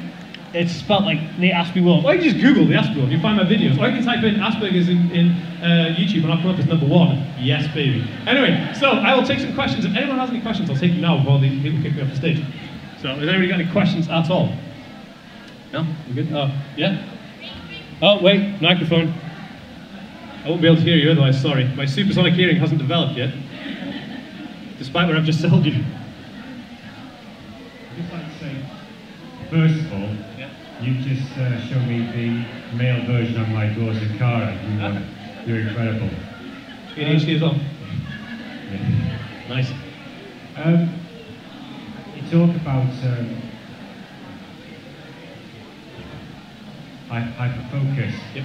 it's 0.53 0.73
spelled 0.73 1.05
like 1.05 1.19
the 1.39 1.51
Aspie 1.51 1.85
World. 1.85 2.05
Or 2.05 2.15
you 2.15 2.21
can 2.21 2.31
just 2.31 2.43
Google 2.43 2.67
the 2.67 2.75
Aspie 2.75 2.97
World, 2.97 3.11
you 3.11 3.21
find 3.21 3.37
my 3.37 3.45
videos. 3.45 3.79
Or 3.79 3.89
you 3.89 3.97
can 3.97 4.05
type 4.05 4.25
in 4.25 4.35
Asperger's 4.37 4.89
in, 4.89 5.11
in 5.13 5.31
uh, 5.63 5.95
YouTube 5.97 6.25
and 6.25 6.33
I'll 6.33 6.41
come 6.41 6.51
up 6.51 6.59
as 6.59 6.67
number 6.67 6.87
one. 6.87 7.25
Yes, 7.39 7.73
baby. 7.73 8.05
Anyway, 8.27 8.73
so 8.79 8.91
I 8.91 9.15
will 9.15 9.25
take 9.27 9.39
some 9.39 9.55
questions. 9.55 9.85
If 9.85 9.95
anyone 9.97 10.19
has 10.19 10.31
any 10.31 10.41
questions, 10.41 10.69
I'll 10.69 10.77
take 10.77 10.93
them 10.93 11.03
now 11.03 11.19
before 11.19 11.39
the 11.39 11.49
people 11.63 11.81
kick 11.83 11.95
me 11.95 12.03
off 12.03 12.11
the 12.11 12.17
stage. 12.17 12.45
So, 13.01 13.09
has 13.09 13.29
anybody 13.29 13.49
got 13.49 13.61
any 13.61 13.71
questions 13.71 14.09
at 14.09 14.31
all? 14.31 14.53
No? 15.73 15.87
We 16.09 16.15
good? 16.15 16.33
Oh, 16.33 16.51
yeah? 16.77 17.09
Oh, 18.03 18.21
wait, 18.23 18.61
microphone. 18.61 19.15
I 20.45 20.49
won't 20.49 20.63
be 20.63 20.69
able 20.69 20.77
to 20.79 20.83
hear 20.83 20.97
you 20.97 21.11
otherwise, 21.11 21.41
sorry. 21.41 21.69
My 21.77 21.87
supersonic 21.87 22.35
hearing 22.35 22.57
hasn't 22.57 22.79
developed 22.79 23.17
yet, 23.17 23.33
despite 24.79 25.07
what 25.07 25.17
I've 25.17 25.25
just 25.25 25.41
told 25.49 25.65
you. 25.65 25.85
I'd 27.91 27.97
just 27.97 28.13
like 28.13 28.27
to 28.27 28.39
say, 28.39 28.57
first 29.51 29.81
of 29.81 29.93
all, 29.93 30.30
you 30.83 30.95
just 31.03 31.37
uh, 31.37 31.61
showed 31.69 31.87
me 31.87 32.01
the 32.13 32.77
male 32.77 33.05
version 33.07 33.41
of 33.41 33.49
my 33.51 33.67
daughter 33.67 34.09
Cara. 34.17 34.57
You, 34.67 34.81
uh, 34.81 35.03
you're 35.47 35.61
incredible. 35.61 36.09
As 36.97 37.43
well? 37.43 37.55
Yeah. 38.71 39.19
Nice. 39.49 39.73
Um, 40.57 40.91
you 42.17 42.23
talk 42.31 42.57
about 42.57 42.89
um, 43.05 43.43
hyperfocus. 47.11 48.15
Yep. 48.35 48.45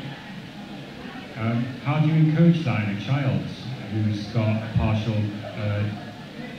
Um, 1.37 1.63
how 1.83 1.99
do 1.99 2.07
you 2.07 2.15
encourage 2.15 2.65
that 2.65 2.89
in 2.89 2.97
a 2.97 3.01
child 3.01 3.41
who's 3.91 4.23
got 4.27 4.63
a 4.63 4.73
partial 4.75 5.15
uh, 5.57 5.83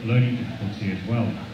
learning 0.04 0.36
difficulty 0.36 0.92
as 0.92 1.08
well? 1.08 1.45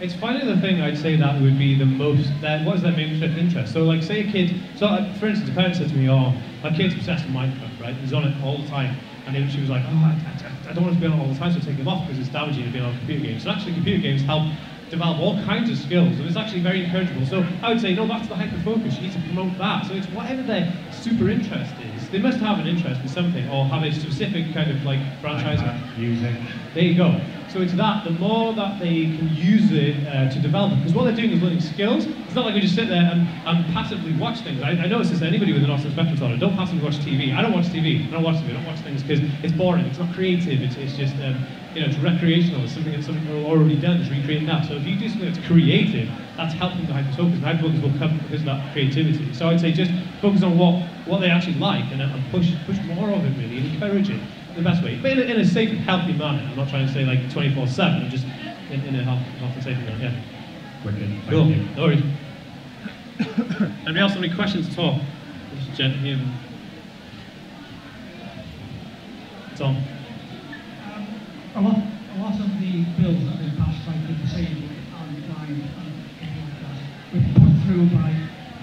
It's 0.00 0.14
finding 0.14 0.46
the 0.46 0.56
thing 0.62 0.80
I'd 0.80 0.96
say 0.96 1.16
that 1.16 1.42
would 1.42 1.58
be 1.58 1.76
the 1.76 1.84
most, 1.84 2.30
that 2.40 2.64
what 2.64 2.76
is 2.76 2.82
their 2.82 2.92
main 2.92 3.22
interest? 3.22 3.74
So 3.74 3.84
like 3.84 4.02
say 4.02 4.26
a 4.26 4.32
kid, 4.32 4.58
so 4.74 4.86
uh, 4.86 5.12
for 5.14 5.26
instance, 5.26 5.50
a 5.50 5.52
parent 5.52 5.76
said 5.76 5.90
to 5.90 5.94
me, 5.94 6.08
oh, 6.08 6.32
my 6.62 6.74
kid's 6.74 6.94
obsessed 6.94 7.26
with 7.26 7.34
Minecraft, 7.34 7.78
right? 7.78 7.94
He's 7.96 8.14
on 8.14 8.24
it 8.24 8.34
all 8.42 8.56
the 8.62 8.68
time. 8.68 8.96
And 9.26 9.36
then 9.36 9.50
she 9.50 9.60
was 9.60 9.68
like, 9.68 9.84
oh, 9.84 9.92
I, 9.92 10.16
I, 10.24 10.70
I 10.70 10.72
don't 10.72 10.84
want 10.84 10.94
to 10.94 11.00
be 11.00 11.06
on 11.06 11.20
it 11.20 11.22
all 11.22 11.28
the 11.28 11.38
time, 11.38 11.52
so 11.52 11.58
I 11.58 11.60
take 11.60 11.76
him 11.76 11.86
off 11.86 12.06
because 12.06 12.18
it's 12.18 12.32
damaging 12.32 12.64
to 12.64 12.70
be 12.72 12.80
on 12.80 12.96
computer 12.96 13.24
games. 13.24 13.44
So 13.44 13.50
actually 13.50 13.74
computer 13.74 14.00
games 14.00 14.22
help 14.22 14.48
develop 14.88 15.20
all 15.20 15.36
kinds 15.44 15.68
of 15.68 15.76
skills, 15.76 16.18
and 16.18 16.26
it's 16.26 16.36
actually 16.36 16.62
very 16.62 16.84
encourageable. 16.84 17.28
So 17.28 17.44
I 17.62 17.68
would 17.68 17.80
say, 17.80 17.94
no, 17.94 18.08
to 18.08 18.26
the 18.26 18.34
hyper 18.34 18.58
focus. 18.64 18.96
You 18.96 19.02
need 19.02 19.12
to 19.12 19.20
promote 19.20 19.56
that. 19.58 19.84
So 19.84 19.92
it's 19.92 20.08
whatever 20.08 20.42
their 20.42 20.72
super 20.90 21.28
interest 21.28 21.74
is. 21.94 22.08
They 22.08 22.18
must 22.18 22.38
have 22.38 22.58
an 22.58 22.66
interest 22.66 23.02
in 23.02 23.08
something, 23.08 23.46
or 23.50 23.66
have 23.66 23.84
a 23.84 23.92
specific 23.92 24.52
kind 24.54 24.70
of 24.70 24.82
like 24.82 24.98
franchise. 25.20 25.60
Music. 25.96 26.34
There 26.74 26.84
you 26.84 26.96
go. 26.96 27.20
So 27.50 27.60
it's 27.60 27.74
that, 27.74 28.04
the 28.04 28.12
more 28.12 28.54
that 28.54 28.78
they 28.78 29.10
can 29.18 29.26
use 29.34 29.72
it 29.72 30.06
uh, 30.06 30.30
to 30.30 30.38
develop 30.38 30.78
because 30.78 30.94
what 30.94 31.02
they're 31.02 31.18
doing 31.18 31.32
is 31.32 31.42
learning 31.42 31.60
skills. 31.60 32.06
It's 32.06 32.34
not 32.34 32.46
like 32.46 32.54
we 32.54 32.60
just 32.60 32.76
sit 32.76 32.86
there 32.86 33.10
and, 33.10 33.26
and 33.44 33.66
passively 33.74 34.14
watch 34.22 34.38
things. 34.46 34.62
I, 34.62 34.70
I 34.78 34.86
notice 34.86 35.10
this, 35.10 35.20
anybody 35.20 35.52
with 35.52 35.64
an 35.64 35.70
autism 35.70 35.90
spectrum 35.90 36.14
disorder, 36.14 36.38
don't 36.38 36.54
passively 36.54 36.84
watch 36.84 37.02
TV. 37.02 37.34
I 37.34 37.42
don't 37.42 37.50
watch 37.50 37.66
TV. 37.74 38.06
I 38.06 38.10
don't 38.14 38.22
watch 38.22 38.36
TV. 38.36 38.50
I 38.50 38.52
don't 38.52 38.66
watch 38.66 38.78
things 38.86 39.02
because 39.02 39.18
it's 39.42 39.52
boring. 39.54 39.84
It's 39.86 39.98
not 39.98 40.14
creative. 40.14 40.62
It's, 40.62 40.76
it's 40.76 40.94
just, 40.94 41.18
um, 41.26 41.42
you 41.74 41.82
know, 41.82 41.90
it's 41.90 41.98
recreational. 41.98 42.62
It's 42.62 42.72
something 42.72 42.92
that's 42.92 43.06
something 43.06 43.26
already 43.42 43.80
done. 43.82 43.98
It's 43.98 44.10
recreating 44.10 44.46
that. 44.46 44.66
So 44.70 44.78
if 44.78 44.86
you 44.86 44.94
do 44.94 45.08
something 45.08 45.26
that's 45.26 45.44
creative, 45.44 46.06
that's 46.36 46.54
helping 46.54 46.86
the 46.86 46.94
hyperfocus. 46.94 47.34
And 47.34 47.42
hyperfocus 47.42 47.82
will 47.82 47.98
come 47.98 48.14
because 48.30 48.46
of 48.46 48.46
that 48.46 48.70
creativity. 48.70 49.34
So 49.34 49.50
I'd 49.50 49.58
say 49.58 49.72
just 49.72 49.90
focus 50.22 50.44
on 50.46 50.54
what, 50.54 50.86
what 51.10 51.18
they 51.18 51.30
actually 51.34 51.58
like 51.58 51.90
and, 51.90 52.00
and 52.00 52.22
push, 52.30 52.54
push 52.64 52.78
more 52.94 53.10
of 53.10 53.26
it 53.26 53.34
really 53.42 53.58
and 53.58 53.74
encourage 53.74 54.08
it 54.08 54.22
the 54.62 54.68
best 54.68 54.84
way, 54.84 54.98
but 55.00 55.12
in 55.12 55.18
a, 55.18 55.22
in 55.22 55.40
a 55.40 55.44
safe 55.44 55.70
healthy 55.80 56.12
manner. 56.12 56.46
I'm 56.50 56.56
not 56.56 56.68
trying 56.68 56.86
to 56.86 56.92
say 56.92 57.04
like 57.04 57.20
24/7, 57.30 58.10
just 58.10 58.24
in, 58.70 58.80
in 58.84 58.96
a 58.96 59.04
healthy, 59.04 59.24
healthy 59.38 59.60
safe 59.60 59.78
manner. 59.78 59.98
Yeah. 59.98 60.84
Wicked. 60.84 61.10
Cool. 61.28 61.44
No 61.76 61.82
worries. 61.82 62.02
Anybody 63.20 64.00
else 64.00 64.12
have 64.12 64.22
any 64.22 64.34
questions 64.34 64.68
at 64.68 64.78
all? 64.78 65.00
Just 65.56 65.76
gent 65.76 65.96
here. 65.96 66.20
Tom. 69.56 69.76
Um, 69.76 71.06
a 71.54 71.60
lot, 71.60 71.76
a 71.76 72.18
lot 72.20 72.40
of 72.40 72.60
the 72.60 72.84
bills 73.00 73.24
that 73.24 73.36
have 73.36 73.40
been 73.40 73.56
passed 73.56 73.84
by 73.86 73.92
the 73.92 74.12
disabled 74.24 74.70
and 74.72 75.26
blind 75.26 75.60
and 75.60 76.04
people 76.20 76.42
like 76.48 76.60
that 76.60 76.78
were 77.12 77.24
put 77.44 77.52
through 77.64 77.86
by 77.96 78.12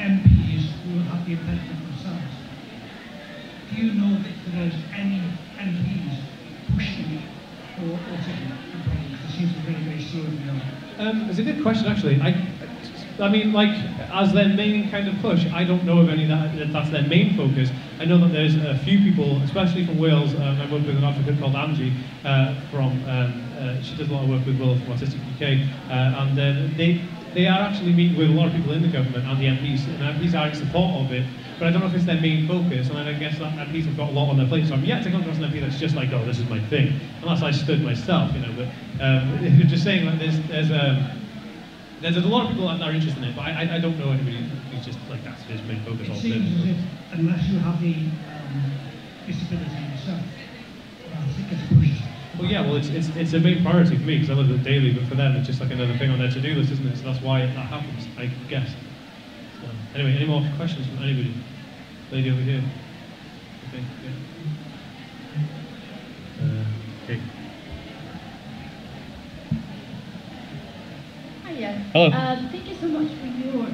MPs 0.02 0.74
who 0.82 1.00
have 1.10 1.26
the 1.26 1.34
impediment 1.34 1.80
themselves. 1.86 2.34
Do 3.70 3.82
you 3.82 3.94
know 3.94 4.18
that 4.18 4.34
there's 4.54 4.74
any 4.96 5.22
Pushing 9.26 9.50
to 9.50 9.60
be 9.60 9.74
very, 9.74 9.84
very 9.84 10.00
the 10.00 11.04
Um, 11.04 11.30
it's 11.30 11.40
a 11.40 11.44
good 11.44 11.62
question, 11.62 11.88
actually. 11.88 12.22
I, 12.22 12.36
I 13.20 13.30
mean, 13.30 13.52
like, 13.52 13.76
as 14.14 14.34
their 14.34 14.48
main 14.50 14.90
kind 14.90 15.08
of 15.08 15.20
push, 15.20 15.46
I 15.52 15.64
don't 15.64 15.84
know 15.84 16.00
of 16.00 16.10
any 16.10 16.26
that, 16.26 16.56
that 16.58 16.72
that's 16.72 16.90
their 16.90 17.04
main 17.04 17.36
focus. 17.36 17.70
I 18.00 18.06
know 18.06 18.18
that 18.20 18.32
there's 18.32 18.56
a 18.56 18.78
few 18.80 19.00
people, 19.00 19.42
especially 19.44 19.86
from 19.86 20.00
Wales, 20.00 20.34
um, 20.36 20.62
I 20.62 20.72
work 20.72 20.86
with 20.86 20.98
an 20.98 21.04
advocate 21.04 21.40
called 21.40 21.56
Angie 21.56 21.94
uh, 22.24 22.56
from, 22.72 22.92
um, 23.10 23.44
uh, 23.60 23.82
she 23.82 23.98
does 23.98 24.10
a 24.10 24.14
lot 24.14 24.24
of 24.24 24.30
work 24.30 24.46
with 24.46 24.60
Will 24.60 24.78
from 24.78 24.94
Autistic 24.94 25.20
UK, 25.36 25.68
uh, 25.90 26.22
and 26.22 26.38
they, 26.78 27.02
they 27.34 27.48
are 27.48 27.60
actually 27.60 27.94
meeting 27.94 28.18
with 28.18 28.30
a 28.30 28.34
lot 28.34 28.48
of 28.48 28.54
people 28.54 28.74
in 28.74 28.82
the 28.82 28.88
government 28.88 29.28
and 29.28 29.40
the 29.40 29.46
MPs, 29.46 29.86
and 29.88 30.00
MPs 30.20 30.34
are 30.38 30.48
in 30.48 30.56
support 30.56 31.06
of 31.06 31.12
it, 31.12 31.26
but 31.60 31.68
I 31.68 31.72
don't 31.72 31.82
know 31.82 31.88
if 31.88 31.96
it's 31.96 32.06
their 32.06 32.22
main 32.22 32.48
focus, 32.48 32.90
and 32.90 32.98
I 32.98 33.14
guess 33.14 33.38
that 33.40 33.54
MPs 33.68 33.86
have 33.86 33.98
got 33.98 34.10
a 34.10 34.12
lot 34.12 34.30
on 34.30 34.38
their 34.38 34.48
plate, 34.48 34.68
so 34.68 34.74
I'm 34.74 34.86
yet 34.86 35.04
to 35.04 35.12
come 35.12 35.22
across 35.22 35.38
an 35.38 35.44
MP 35.44 35.62
that's 35.62 35.80
just 35.80 35.96
like, 35.96 36.12
oh, 36.14 36.26
this 36.26 36.40
is 36.40 36.50
my 36.50 36.60
thing, 36.68 37.00
unless 37.22 37.42
I 37.44 37.52
stood 37.52 37.84
myself, 37.84 38.34
you 38.34 38.42
know, 38.42 38.54
but 38.54 38.68
um, 39.04 39.40
just 39.68 39.84
saying, 39.84 40.06
like, 40.06 40.20
there's, 40.20 40.40
there's 40.48 40.72
um, 40.72 41.18
there's, 42.02 42.14
there's 42.14 42.26
a 42.26 42.30
lot 42.30 42.46
of 42.46 42.52
people 42.52 42.68
that 42.68 42.82
are 42.82 42.92
interested 42.92 43.24
in 43.24 43.30
it, 43.30 43.36
but 43.36 43.42
I, 43.42 43.76
I 43.76 43.80
don't 43.80 43.98
know 43.98 44.12
anybody 44.12 44.38
who's 44.70 44.86
just 44.86 45.00
like 45.10 45.24
that's 45.24 45.42
his 45.44 45.62
main 45.64 45.82
focus. 45.84 46.08
It 46.08 46.12
all 46.12 46.22
seems 46.22 46.62
as 46.62 46.70
if 46.70 46.78
unless 47.14 47.42
you 47.50 47.58
have 47.60 47.82
the 47.82 47.90
um, 47.90 48.62
disability 49.26 49.87
Well, 52.38 52.46
yeah, 52.48 52.62
well, 52.62 52.76
it's, 52.76 52.90
it's, 52.90 53.08
it's 53.16 53.34
a 53.34 53.40
main 53.40 53.64
priority 53.64 53.96
for 53.98 54.04
me 54.04 54.20
because 54.20 54.30
I 54.30 54.34
live 54.40 54.52
it 54.52 54.64
daily, 54.64 54.94
but 54.94 55.06
for 55.06 55.16
them, 55.16 55.36
it's 55.36 55.48
just 55.48 55.60
like 55.60 55.72
another 55.72 55.98
thing 55.98 56.12
on 56.12 56.20
their 56.20 56.30
to-do 56.30 56.54
list, 56.54 56.72
isn't 56.72 56.86
it? 56.86 56.98
So 56.98 57.06
that's 57.06 57.22
why 57.24 57.42
that 57.42 57.50
happens, 57.50 58.06
I 58.18 58.28
guess. 58.48 58.70
So, 59.60 59.68
anyway, 59.96 60.16
any 60.16 60.26
more 60.28 60.46
questions 60.56 60.86
from 60.86 61.02
anybody? 61.02 61.34
Lady 62.12 62.30
over 62.30 62.42
here. 62.42 62.62
Okay, 63.70 63.84
yeah. 64.04 64.12
Uh, 66.46 66.64
okay. 67.06 67.20
Hiya. 71.48 71.72
Hello. 71.92 72.12
Um, 72.12 72.50
thank 72.50 72.70
you 72.70 72.76
so 72.76 72.88
much 72.88 73.12
for 73.18 73.26
your 73.26 73.68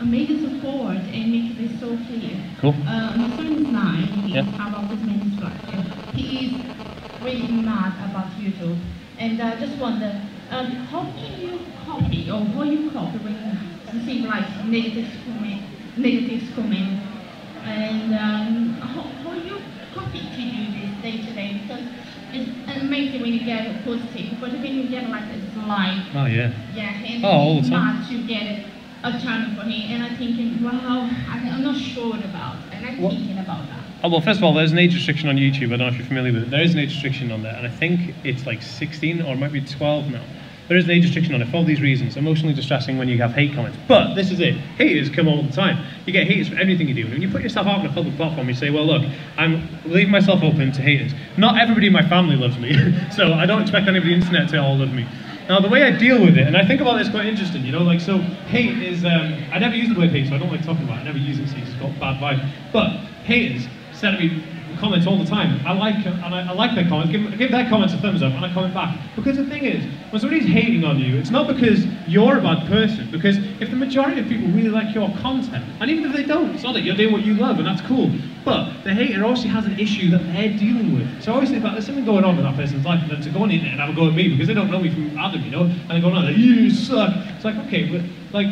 amazing 0.00 0.40
support 0.58 0.96
and 0.96 1.30
making 1.30 1.56
this 1.56 1.78
so 1.80 1.96
clear. 2.10 2.42
Cool. 2.60 2.74
Uh, 2.86 3.16
my 3.16 3.36
son 3.36 3.46
is 3.52 3.68
nine. 3.68 4.02
He 4.26 4.32
Yeah. 4.34 4.42
have 4.42 4.74
autism 4.74 5.38
spectrum. 5.38 5.84
He 6.14 6.46
is 6.46 6.81
really 7.24 7.48
mad 7.62 7.92
about 8.10 8.30
YouTube, 8.38 8.78
and 9.18 9.40
I 9.40 9.58
just 9.60 9.78
wonder, 9.78 10.28
um, 10.50 10.66
how 10.90 11.02
can 11.16 11.40
you 11.40 11.60
copy 11.86 12.30
or 12.30 12.44
how 12.44 12.62
you 12.64 12.90
copy 12.90 13.18
when 13.18 13.36
you 13.92 14.04
see 14.04 14.26
like 14.26 14.64
negative 14.66 15.08
comment, 15.24 15.62
negative 15.96 16.54
comment, 16.54 17.00
and 17.64 18.14
um, 18.14 18.74
how, 18.80 19.02
how 19.22 19.34
you 19.34 19.60
copy 19.94 20.20
to 20.20 20.36
do 20.36 20.62
this 20.80 21.02
day 21.02 21.16
to 21.26 21.32
day 21.34 21.60
because 21.62 21.84
it's 22.34 22.82
amazing 22.82 23.20
when 23.22 23.32
you 23.32 23.44
get 23.44 23.66
a 23.66 23.82
positive, 23.84 24.40
but 24.40 24.50
when 24.52 24.74
you 24.74 24.88
get 24.88 25.08
like 25.10 25.24
a 25.24 25.52
slide, 25.52 26.10
Oh 26.14 26.26
yeah. 26.26 26.50
yeah, 26.74 27.04
and 27.04 27.24
Oh, 27.24 27.28
all 27.28 27.54
the 27.54 27.60
it's 27.60 27.68
time. 27.70 28.02
to 28.08 28.26
get 28.26 28.66
a 29.04 29.12
channel 29.20 29.54
for 29.60 29.66
me, 29.66 29.92
and 29.92 30.02
I'm 30.02 30.16
thinking, 30.16 30.62
wow, 30.62 31.08
I'm 31.28 31.62
not 31.62 31.76
sure 31.76 32.16
about, 32.16 32.56
and 32.72 32.86
I'm 32.86 32.98
What- 33.02 33.12
thinking 33.14 33.38
about 33.38 33.68
that. 33.68 33.81
Oh, 34.04 34.08
well, 34.08 34.20
first 34.20 34.38
of 34.38 34.44
all, 34.44 34.52
there's 34.52 34.72
an 34.72 34.80
age 34.80 34.96
restriction 34.96 35.28
on 35.28 35.36
YouTube. 35.36 35.66
I 35.66 35.76
don't 35.76 35.78
know 35.78 35.86
if 35.86 35.96
you're 35.96 36.06
familiar 36.06 36.32
with 36.32 36.42
it. 36.42 36.50
There 36.50 36.60
is 36.60 36.72
an 36.72 36.80
age 36.80 36.90
restriction 36.90 37.30
on 37.30 37.44
there, 37.44 37.54
and 37.54 37.64
I 37.64 37.70
think 37.70 38.16
it's 38.24 38.46
like 38.46 38.60
16 38.60 39.22
or 39.22 39.34
it 39.34 39.36
might 39.36 39.52
be 39.52 39.60
12 39.60 40.10
now. 40.10 40.24
There 40.66 40.76
is 40.76 40.86
an 40.86 40.90
age 40.90 41.04
restriction 41.04 41.36
on 41.36 41.42
it 41.42 41.48
for 41.48 41.58
all 41.58 41.64
these 41.64 41.80
reasons. 41.80 42.16
Emotionally 42.16 42.52
distressing 42.52 42.98
when 42.98 43.08
you 43.08 43.18
have 43.18 43.32
hate 43.32 43.54
comments. 43.54 43.78
But 43.86 44.14
this 44.14 44.32
is 44.32 44.40
it. 44.40 44.54
Haters 44.76 45.08
come 45.08 45.28
all 45.28 45.44
the 45.44 45.52
time. 45.52 45.84
You 46.04 46.12
get 46.12 46.26
haters 46.26 46.48
for 46.48 46.56
everything 46.56 46.88
you 46.88 46.94
do. 46.94 47.02
And 47.02 47.12
when 47.12 47.22
you 47.22 47.30
put 47.30 47.42
yourself 47.42 47.68
out 47.68 47.78
on 47.78 47.86
a 47.86 47.92
public 47.92 48.16
platform, 48.16 48.48
you 48.48 48.54
say, 48.54 48.70
well, 48.70 48.86
look, 48.86 49.08
I'm 49.36 49.68
leaving 49.84 50.10
myself 50.10 50.42
open 50.42 50.72
to 50.72 50.82
haters. 50.82 51.12
Not 51.36 51.60
everybody 51.60 51.86
in 51.86 51.92
my 51.92 52.08
family 52.08 52.34
loves 52.34 52.58
me, 52.58 52.72
so 53.14 53.34
I 53.34 53.46
don't 53.46 53.62
expect 53.62 53.86
anybody 53.86 54.14
on 54.14 54.20
the 54.20 54.26
internet 54.26 54.50
to 54.50 54.60
all 54.60 54.76
love 54.78 54.92
me. 54.92 55.06
Now, 55.48 55.60
the 55.60 55.68
way 55.68 55.84
I 55.84 55.96
deal 55.96 56.20
with 56.20 56.36
it, 56.38 56.46
and 56.48 56.56
I 56.56 56.66
think 56.66 56.80
about 56.80 56.98
this 56.98 57.08
quite 57.08 57.26
interesting, 57.26 57.64
you 57.64 57.72
know, 57.72 57.82
like, 57.82 58.00
so 58.00 58.18
hate 58.18 58.82
is, 58.82 59.04
um, 59.04 59.36
I 59.52 59.60
never 59.60 59.76
use 59.76 59.94
the 59.94 60.00
word 60.00 60.10
hate, 60.10 60.28
so 60.28 60.34
I 60.34 60.38
don't 60.38 60.50
like 60.50 60.64
talking 60.64 60.84
about 60.84 60.98
it. 60.98 61.00
I 61.02 61.04
never 61.04 61.18
use 61.18 61.38
it, 61.38 61.48
so 61.48 61.56
it's 61.58 61.74
got 61.74 62.00
bad 62.00 62.20
vibe. 62.20 62.50
But 62.72 62.90
haters 63.24 63.68
send 64.02 64.18
me 64.18 64.42
comments 64.80 65.06
all 65.06 65.16
the 65.16 65.24
time. 65.24 65.64
I 65.64 65.72
like 65.72 65.94
and 66.04 66.34
I, 66.34 66.48
I 66.48 66.52
like 66.52 66.74
their 66.74 66.88
comments. 66.88 67.12
Give, 67.12 67.38
give 67.38 67.52
their 67.52 67.68
comments 67.68 67.94
a 67.94 67.98
thumbs 67.98 68.20
up, 68.20 68.32
and 68.32 68.44
I 68.44 68.52
comment 68.52 68.74
back. 68.74 68.98
Because 69.14 69.36
the 69.36 69.46
thing 69.46 69.64
is, 69.64 69.84
when 70.10 70.20
somebody's 70.20 70.48
hating 70.48 70.84
on 70.84 70.98
you, 70.98 71.16
it's 71.18 71.30
not 71.30 71.46
because 71.46 71.86
you're 72.08 72.38
a 72.38 72.40
bad 72.42 72.66
person. 72.66 73.08
Because 73.12 73.38
if 73.60 73.70
the 73.70 73.76
majority 73.76 74.20
of 74.20 74.26
people 74.26 74.48
really 74.48 74.70
like 74.70 74.92
your 74.92 75.08
content, 75.18 75.64
and 75.80 75.88
even 75.88 76.10
if 76.10 76.16
they 76.16 76.24
don't, 76.24 76.50
it's 76.50 76.64
not 76.64 76.74
that 76.74 76.80
you're 76.80 76.96
doing 76.96 77.12
what 77.12 77.24
you 77.24 77.34
love, 77.34 77.58
and 77.58 77.66
that's 77.66 77.80
cool. 77.82 78.10
But 78.44 78.82
the 78.82 78.92
hater 78.92 79.24
obviously 79.24 79.50
has 79.50 79.66
an 79.66 79.78
issue 79.78 80.10
that 80.10 80.22
they're 80.32 80.58
dealing 80.58 80.98
with. 80.98 81.22
So 81.22 81.32
obviously, 81.32 81.60
there's 81.60 81.86
something 81.86 82.04
going 82.04 82.24
on 82.24 82.36
in 82.36 82.42
that 82.42 82.56
person's 82.56 82.84
life, 82.84 83.00
and 83.02 83.10
then 83.12 83.22
to 83.22 83.30
go 83.30 83.44
on 83.44 83.50
the 83.50 83.60
and 83.60 83.78
have 83.78 83.90
a 83.90 83.94
go 83.94 84.08
at 84.08 84.14
me 84.14 84.28
because 84.30 84.48
they 84.48 84.54
don't 84.54 84.70
know 84.70 84.80
me 84.80 84.90
from 84.90 85.16
Adam, 85.16 85.44
you 85.44 85.52
know, 85.52 85.62
and 85.62 85.90
they're 85.90 86.00
going 86.00 86.16
on 86.16 86.24
there, 86.24 86.34
you 86.34 86.70
suck. 86.70 87.14
It's 87.36 87.44
like 87.44 87.54
okay, 87.66 87.86
but 87.88 88.02
like 88.34 88.48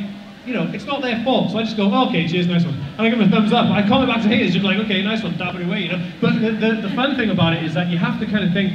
you 0.47 0.55
know, 0.55 0.69
it's 0.73 0.85
not 0.85 1.03
their 1.03 1.23
fault. 1.23 1.51
So 1.51 1.59
I 1.59 1.63
just 1.65 1.77
go, 1.77 1.91
oh, 1.93 2.09
okay, 2.09 2.27
cheers, 2.27 2.47
nice 2.47 2.65
one. 2.65 2.75
And 2.75 3.01
I 3.01 3.11
give 3.11 3.19
them 3.19 3.29
a 3.29 3.31
thumbs 3.31 3.53
up. 3.53 3.67
I 3.67 3.87
comment 3.87 4.11
back 4.11 4.23
to 4.23 4.29
haters, 4.29 4.53
just 4.53 4.65
like, 4.65 4.79
okay, 4.79 5.03
nice 5.03 5.23
one, 5.23 5.37
dab 5.37 5.55
it 5.57 5.67
away, 5.67 5.83
you 5.83 5.93
know. 5.93 6.03
But 6.21 6.41
the, 6.41 6.53
the, 6.53 6.89
the 6.89 6.91
fun 6.95 7.17
thing 7.17 7.31
about 7.31 7.53
it 7.53 7.65
is 7.65 7.75
that 7.75 7.89
you 7.89 7.99
have 7.99 8.19
to 8.21 8.27
kind 8.27 8.45
of 8.45 8.53
think, 8.53 8.73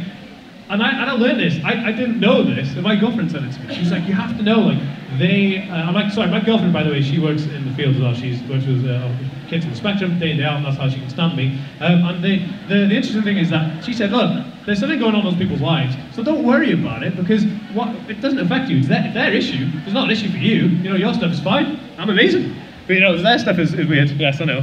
and 0.69 0.81
I, 0.81 0.89
and 0.91 1.09
I 1.09 1.13
learned 1.13 1.39
this, 1.39 1.63
I, 1.63 1.87
I 1.87 1.91
didn't 1.91 2.19
know 2.19 2.43
this, 2.43 2.73
and 2.73 2.83
my 2.83 2.95
girlfriend 2.95 3.31
said 3.31 3.43
it 3.43 3.51
to 3.53 3.59
me. 3.61 3.75
She's 3.75 3.91
like, 3.91 4.07
you 4.07 4.13
have 4.13 4.35
to 4.37 4.43
know, 4.43 4.59
like, 4.61 4.79
they, 5.17 5.67
uh, 5.69 5.75
I'm 5.75 5.93
like, 5.93 6.11
sorry, 6.11 6.29
my 6.29 6.39
girlfriend, 6.39 6.73
by 6.73 6.83
the 6.83 6.89
way, 6.91 7.01
she 7.01 7.19
works 7.19 7.43
in 7.43 7.65
the 7.65 7.73
field 7.75 7.95
as 7.95 8.01
well. 8.01 8.13
She's 8.13 8.41
works 8.43 8.65
with 8.65 8.85
uh, 8.85 9.11
kids 9.47 9.65
on 9.65 9.71
the 9.71 9.77
spectrum, 9.77 10.19
day 10.19 10.31
in, 10.31 10.37
day 10.37 10.43
out, 10.43 10.57
and 10.57 10.65
that's 10.65 10.77
how 10.77 10.89
she 10.89 10.99
can 10.99 11.09
stand 11.09 11.37
me. 11.37 11.59
Um, 11.79 12.03
and 12.05 12.23
the, 12.23 12.45
the, 12.67 12.87
the 12.87 12.95
interesting 12.95 13.23
thing 13.23 13.37
is 13.37 13.49
that 13.49 13.83
she 13.83 13.93
said, 13.93 14.11
look, 14.11 14.45
there's 14.65 14.79
something 14.79 14.99
going 14.99 15.13
on 15.13 15.25
in 15.25 15.25
those 15.25 15.37
people's 15.37 15.61
lives, 15.61 15.95
so 16.13 16.23
don't 16.23 16.43
worry 16.43 16.71
about 16.71 17.03
it, 17.03 17.15
because 17.15 17.45
what 17.73 17.89
it 18.09 18.19
doesn't 18.21 18.39
affect 18.39 18.69
you. 18.69 18.77
It's 18.79 18.87
their, 18.87 19.11
their 19.13 19.31
issue. 19.31 19.69
It's 19.85 19.93
not 19.93 20.05
an 20.05 20.11
issue 20.11 20.31
for 20.31 20.37
you. 20.37 20.65
You 20.65 20.89
know, 20.89 20.95
your 20.95 21.13
stuff 21.13 21.31
is 21.31 21.39
fine. 21.39 21.79
I'm 21.97 22.09
amazing. 22.09 22.55
But, 22.87 22.93
you 22.93 22.99
know, 23.01 23.21
their 23.21 23.37
stuff 23.39 23.59
is, 23.59 23.73
is 23.73 23.87
weird. 23.87 24.09
Yes, 24.11 24.41
I 24.41 24.45
know. 24.45 24.61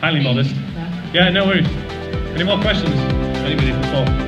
Highly 0.00 0.22
modest. 0.22 0.54
Yeah, 1.12 1.30
no 1.30 1.46
worries. 1.46 1.66
Any 2.34 2.44
more 2.44 2.60
questions? 2.60 2.94
Anybody 3.44 3.72
before? 3.72 4.27